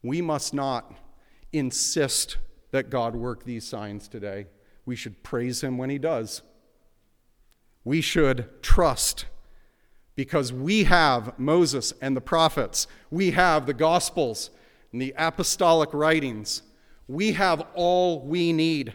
We 0.02 0.20
must 0.20 0.52
not 0.52 0.92
insist 1.54 2.38
that 2.72 2.90
God 2.90 3.16
work 3.16 3.44
these 3.44 3.64
signs 3.64 4.08
today. 4.08 4.48
We 4.84 4.96
should 4.96 5.22
praise 5.22 5.64
Him 5.64 5.78
when 5.78 5.92
He 5.92 6.00
does. 6.00 6.42
We 7.88 8.02
should 8.02 8.62
trust 8.62 9.28
because 10.16 10.52
we 10.52 10.84
have 10.84 11.40
Moses 11.40 11.94
and 12.02 12.18
the 12.18 12.22
prophets, 12.22 12.86
we 13.10 13.32
have 13.32 13.66
the 13.66 13.74
Gospels 13.74 14.50
and 14.92 15.02
the 15.02 15.14
apostolic 15.18 15.94
writings. 15.94 16.64
We 17.08 17.32
have 17.32 17.66
all 17.76 18.20
we 18.26 18.52
need 18.52 18.92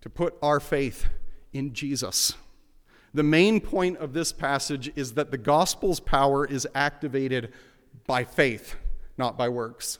to 0.00 0.08
put 0.08 0.36
our 0.40 0.58
faith 0.58 1.04
in 1.52 1.74
Jesus. 1.74 2.32
The 3.12 3.22
main 3.22 3.60
point 3.60 3.98
of 3.98 4.14
this 4.14 4.32
passage 4.32 4.90
is 4.96 5.12
that 5.12 5.30
the 5.30 5.36
gospel's 5.36 6.00
power 6.00 6.46
is 6.46 6.66
activated 6.74 7.52
by 8.06 8.24
faith, 8.24 8.76
not 9.18 9.36
by 9.36 9.50
works. 9.50 9.98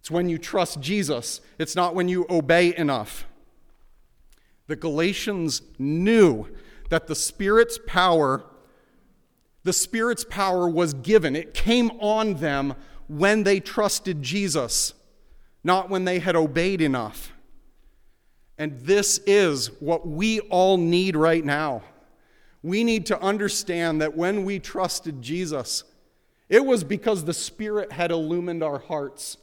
It's 0.00 0.10
when 0.10 0.30
you 0.30 0.38
trust 0.38 0.80
Jesus, 0.80 1.42
it's 1.58 1.76
not 1.76 1.94
when 1.94 2.08
you 2.08 2.24
obey 2.30 2.74
enough. 2.74 3.26
The 4.66 4.76
Galatians 4.76 5.60
knew 5.78 6.48
that 6.92 7.06
the 7.06 7.14
Spirit's 7.14 7.78
power, 7.86 8.44
the 9.62 9.72
Spirit's 9.72 10.26
power 10.28 10.68
was 10.68 10.92
given. 10.92 11.34
It 11.34 11.54
came 11.54 11.90
on 11.92 12.34
them 12.34 12.74
when 13.08 13.44
they 13.44 13.60
trusted 13.60 14.20
Jesus, 14.20 14.92
not 15.64 15.88
when 15.88 16.04
they 16.04 16.18
had 16.18 16.36
obeyed 16.36 16.82
enough. 16.82 17.32
And 18.58 18.78
this 18.80 19.18
is 19.26 19.68
what 19.80 20.06
we 20.06 20.40
all 20.40 20.76
need 20.76 21.16
right 21.16 21.42
now. 21.42 21.82
We 22.62 22.84
need 22.84 23.06
to 23.06 23.18
understand 23.22 24.02
that 24.02 24.14
when 24.14 24.44
we 24.44 24.58
trusted 24.58 25.22
Jesus, 25.22 25.84
it 26.50 26.62
was 26.62 26.84
because 26.84 27.24
the 27.24 27.32
Spirit 27.32 27.90
had 27.90 28.10
illumined 28.10 28.62
our 28.62 28.78
hearts 28.78 29.38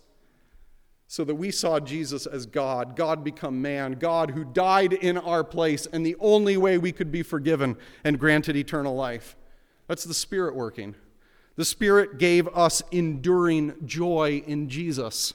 so 1.12 1.24
that 1.24 1.34
we 1.34 1.50
saw 1.50 1.80
Jesus 1.80 2.28
as 2.28 2.46
God, 2.46 2.96
God 2.96 3.24
become 3.24 3.64
man, 3.64 3.94
God 3.94 4.30
who 4.30 4.46
died 4.46 4.94
in 4.94 5.18
our 5.18 5.44
place, 5.44 5.88
and 5.88 6.06
the 6.06 6.16
only 6.20 6.56
way 6.56 6.78
we 6.78 6.92
could 6.92 7.12
be 7.12 7.24
forgiven 7.24 7.78
and 8.04 8.20
granted 8.20 8.56
eternal 8.56 8.94
life. 8.94 9.36
That's 9.88 10.04
the 10.04 10.14
Spirit 10.14 10.56
working. 10.56 10.94
The 11.56 11.66
Spirit 11.66 12.20
gave 12.20 12.48
us 12.50 12.84
enduring 12.92 13.74
joy 13.88 14.44
in 14.46 14.70
Jesus, 14.70 15.34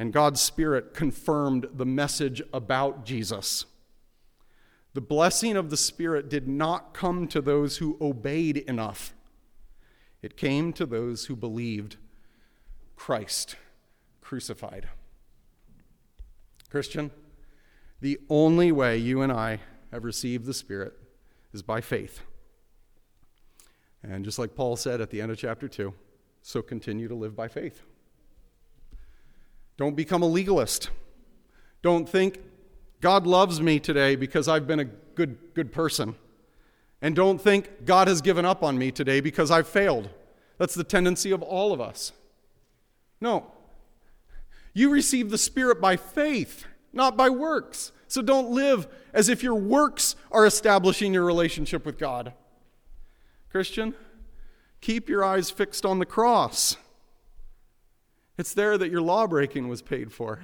and 0.00 0.12
God's 0.12 0.40
Spirit 0.40 0.94
confirmed 0.94 1.68
the 1.72 1.86
message 1.86 2.42
about 2.52 3.06
Jesus. 3.06 3.66
The 4.94 5.00
blessing 5.00 5.56
of 5.56 5.70
the 5.70 5.76
Spirit 5.76 6.28
did 6.28 6.48
not 6.48 6.92
come 6.92 7.28
to 7.28 7.40
those 7.40 7.76
who 7.76 7.96
obeyed 8.00 8.56
enough, 8.56 9.14
it 10.22 10.36
came 10.36 10.72
to 10.72 10.86
those 10.86 11.26
who 11.26 11.36
believed 11.36 11.98
Christ 12.96 13.54
crucified. 14.32 14.88
Christian, 16.70 17.10
the 18.00 18.18
only 18.30 18.72
way 18.72 18.96
you 18.96 19.20
and 19.20 19.30
I 19.30 19.60
have 19.92 20.04
received 20.04 20.46
the 20.46 20.54
Spirit 20.54 20.94
is 21.52 21.62
by 21.62 21.82
faith. 21.82 22.22
And 24.02 24.24
just 24.24 24.38
like 24.38 24.54
Paul 24.54 24.76
said 24.76 25.02
at 25.02 25.10
the 25.10 25.20
end 25.20 25.32
of 25.32 25.36
chapter 25.36 25.68
2, 25.68 25.92
so 26.40 26.62
continue 26.62 27.08
to 27.08 27.14
live 27.14 27.36
by 27.36 27.46
faith. 27.46 27.82
Don't 29.76 29.96
become 29.96 30.22
a 30.22 30.26
legalist. 30.26 30.88
Don't 31.82 32.08
think 32.08 32.40
God 33.02 33.26
loves 33.26 33.60
me 33.60 33.78
today 33.78 34.16
because 34.16 34.48
I've 34.48 34.66
been 34.66 34.80
a 34.80 34.86
good, 34.86 35.36
good 35.52 35.72
person. 35.72 36.14
And 37.02 37.14
don't 37.14 37.38
think 37.38 37.84
God 37.84 38.08
has 38.08 38.22
given 38.22 38.46
up 38.46 38.62
on 38.62 38.78
me 38.78 38.92
today 38.92 39.20
because 39.20 39.50
I've 39.50 39.68
failed. 39.68 40.08
That's 40.56 40.74
the 40.74 40.84
tendency 40.84 41.32
of 41.32 41.42
all 41.42 41.74
of 41.74 41.82
us. 41.82 42.12
No. 43.20 43.52
You 44.74 44.90
receive 44.90 45.30
the 45.30 45.38
Spirit 45.38 45.80
by 45.80 45.96
faith, 45.96 46.66
not 46.92 47.16
by 47.16 47.28
works. 47.28 47.92
So 48.08 48.20
don't 48.20 48.50
live 48.50 48.88
as 49.12 49.28
if 49.28 49.42
your 49.42 49.54
works 49.54 50.16
are 50.30 50.44
establishing 50.44 51.14
your 51.14 51.24
relationship 51.24 51.86
with 51.86 51.98
God. 51.98 52.34
Christian, 53.50 53.94
keep 54.80 55.08
your 55.08 55.24
eyes 55.24 55.50
fixed 55.50 55.86
on 55.86 55.98
the 55.98 56.06
cross. 56.06 56.76
It's 58.38 58.54
there 58.54 58.76
that 58.78 58.90
your 58.90 59.00
law 59.00 59.26
breaking 59.26 59.68
was 59.68 59.82
paid 59.82 60.12
for. 60.12 60.40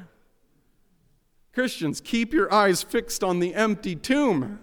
Christians, 1.53 2.01
keep 2.01 2.33
your 2.33 2.53
eyes 2.53 2.83
fixed 2.83 3.24
on 3.24 3.41
the 3.41 3.55
empty 3.55 3.97
tomb. 3.97 4.61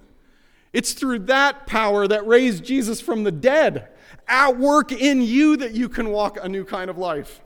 It's 0.73 0.93
through 0.93 1.19
that 1.19 1.67
power 1.67 2.07
that 2.07 2.27
raised 2.27 2.63
Jesus 2.63 3.01
from 3.01 3.23
the 3.23 3.31
dead, 3.31 3.89
at 4.27 4.57
work 4.57 4.91
in 4.91 5.21
you, 5.21 5.57
that 5.57 5.73
you 5.73 5.89
can 5.89 6.09
walk 6.09 6.37
a 6.41 6.49
new 6.49 6.65
kind 6.65 6.89
of 6.89 6.97
life. 6.97 7.41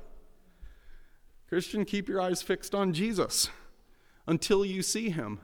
Christian, 1.49 1.83
keep 1.83 2.07
your 2.07 2.21
eyes 2.21 2.43
fixed 2.43 2.75
on 2.75 2.93
Jesus 2.93 3.49
until 4.27 4.63
you 4.63 4.83
see 4.83 5.09
him. 5.09 5.39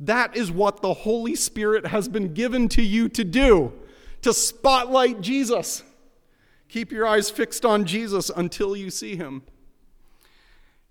That 0.00 0.34
is 0.34 0.50
what 0.50 0.80
the 0.80 0.94
Holy 0.94 1.36
Spirit 1.36 1.88
has 1.88 2.08
been 2.08 2.32
given 2.32 2.66
to 2.70 2.82
you 2.82 3.10
to 3.10 3.22
do, 3.22 3.74
to 4.22 4.32
spotlight 4.32 5.20
Jesus. 5.20 5.82
Keep 6.70 6.90
your 6.90 7.06
eyes 7.06 7.28
fixed 7.28 7.66
on 7.66 7.84
Jesus 7.84 8.30
until 8.34 8.74
you 8.74 8.88
see 8.88 9.16
him. 9.16 9.42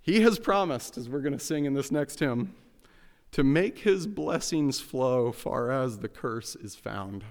He 0.02 0.22
has 0.22 0.38
promised, 0.38 1.00
as 1.00 1.10
we're 1.10 1.22
going 1.22 1.38
to 1.38 1.44
sing 1.44 1.66
in 1.66 1.74
this 1.74 1.92
next 1.92 2.20
hymn, 2.20 2.54
to 3.32 3.44
make 3.44 3.80
his 3.80 4.06
blessings 4.06 4.80
flow 4.80 5.32
far 5.32 5.72
as 5.72 5.98
the 5.98 6.08
curse 6.08 6.56
is 6.56 6.76
found. 6.76 7.24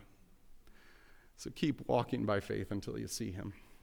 So 1.37 1.51
keep 1.51 1.87
walking 1.87 2.25
by 2.25 2.41
faith 2.41 2.73
until 2.73 2.99
you 2.99 3.07
see 3.07 3.31
him. 3.31 3.53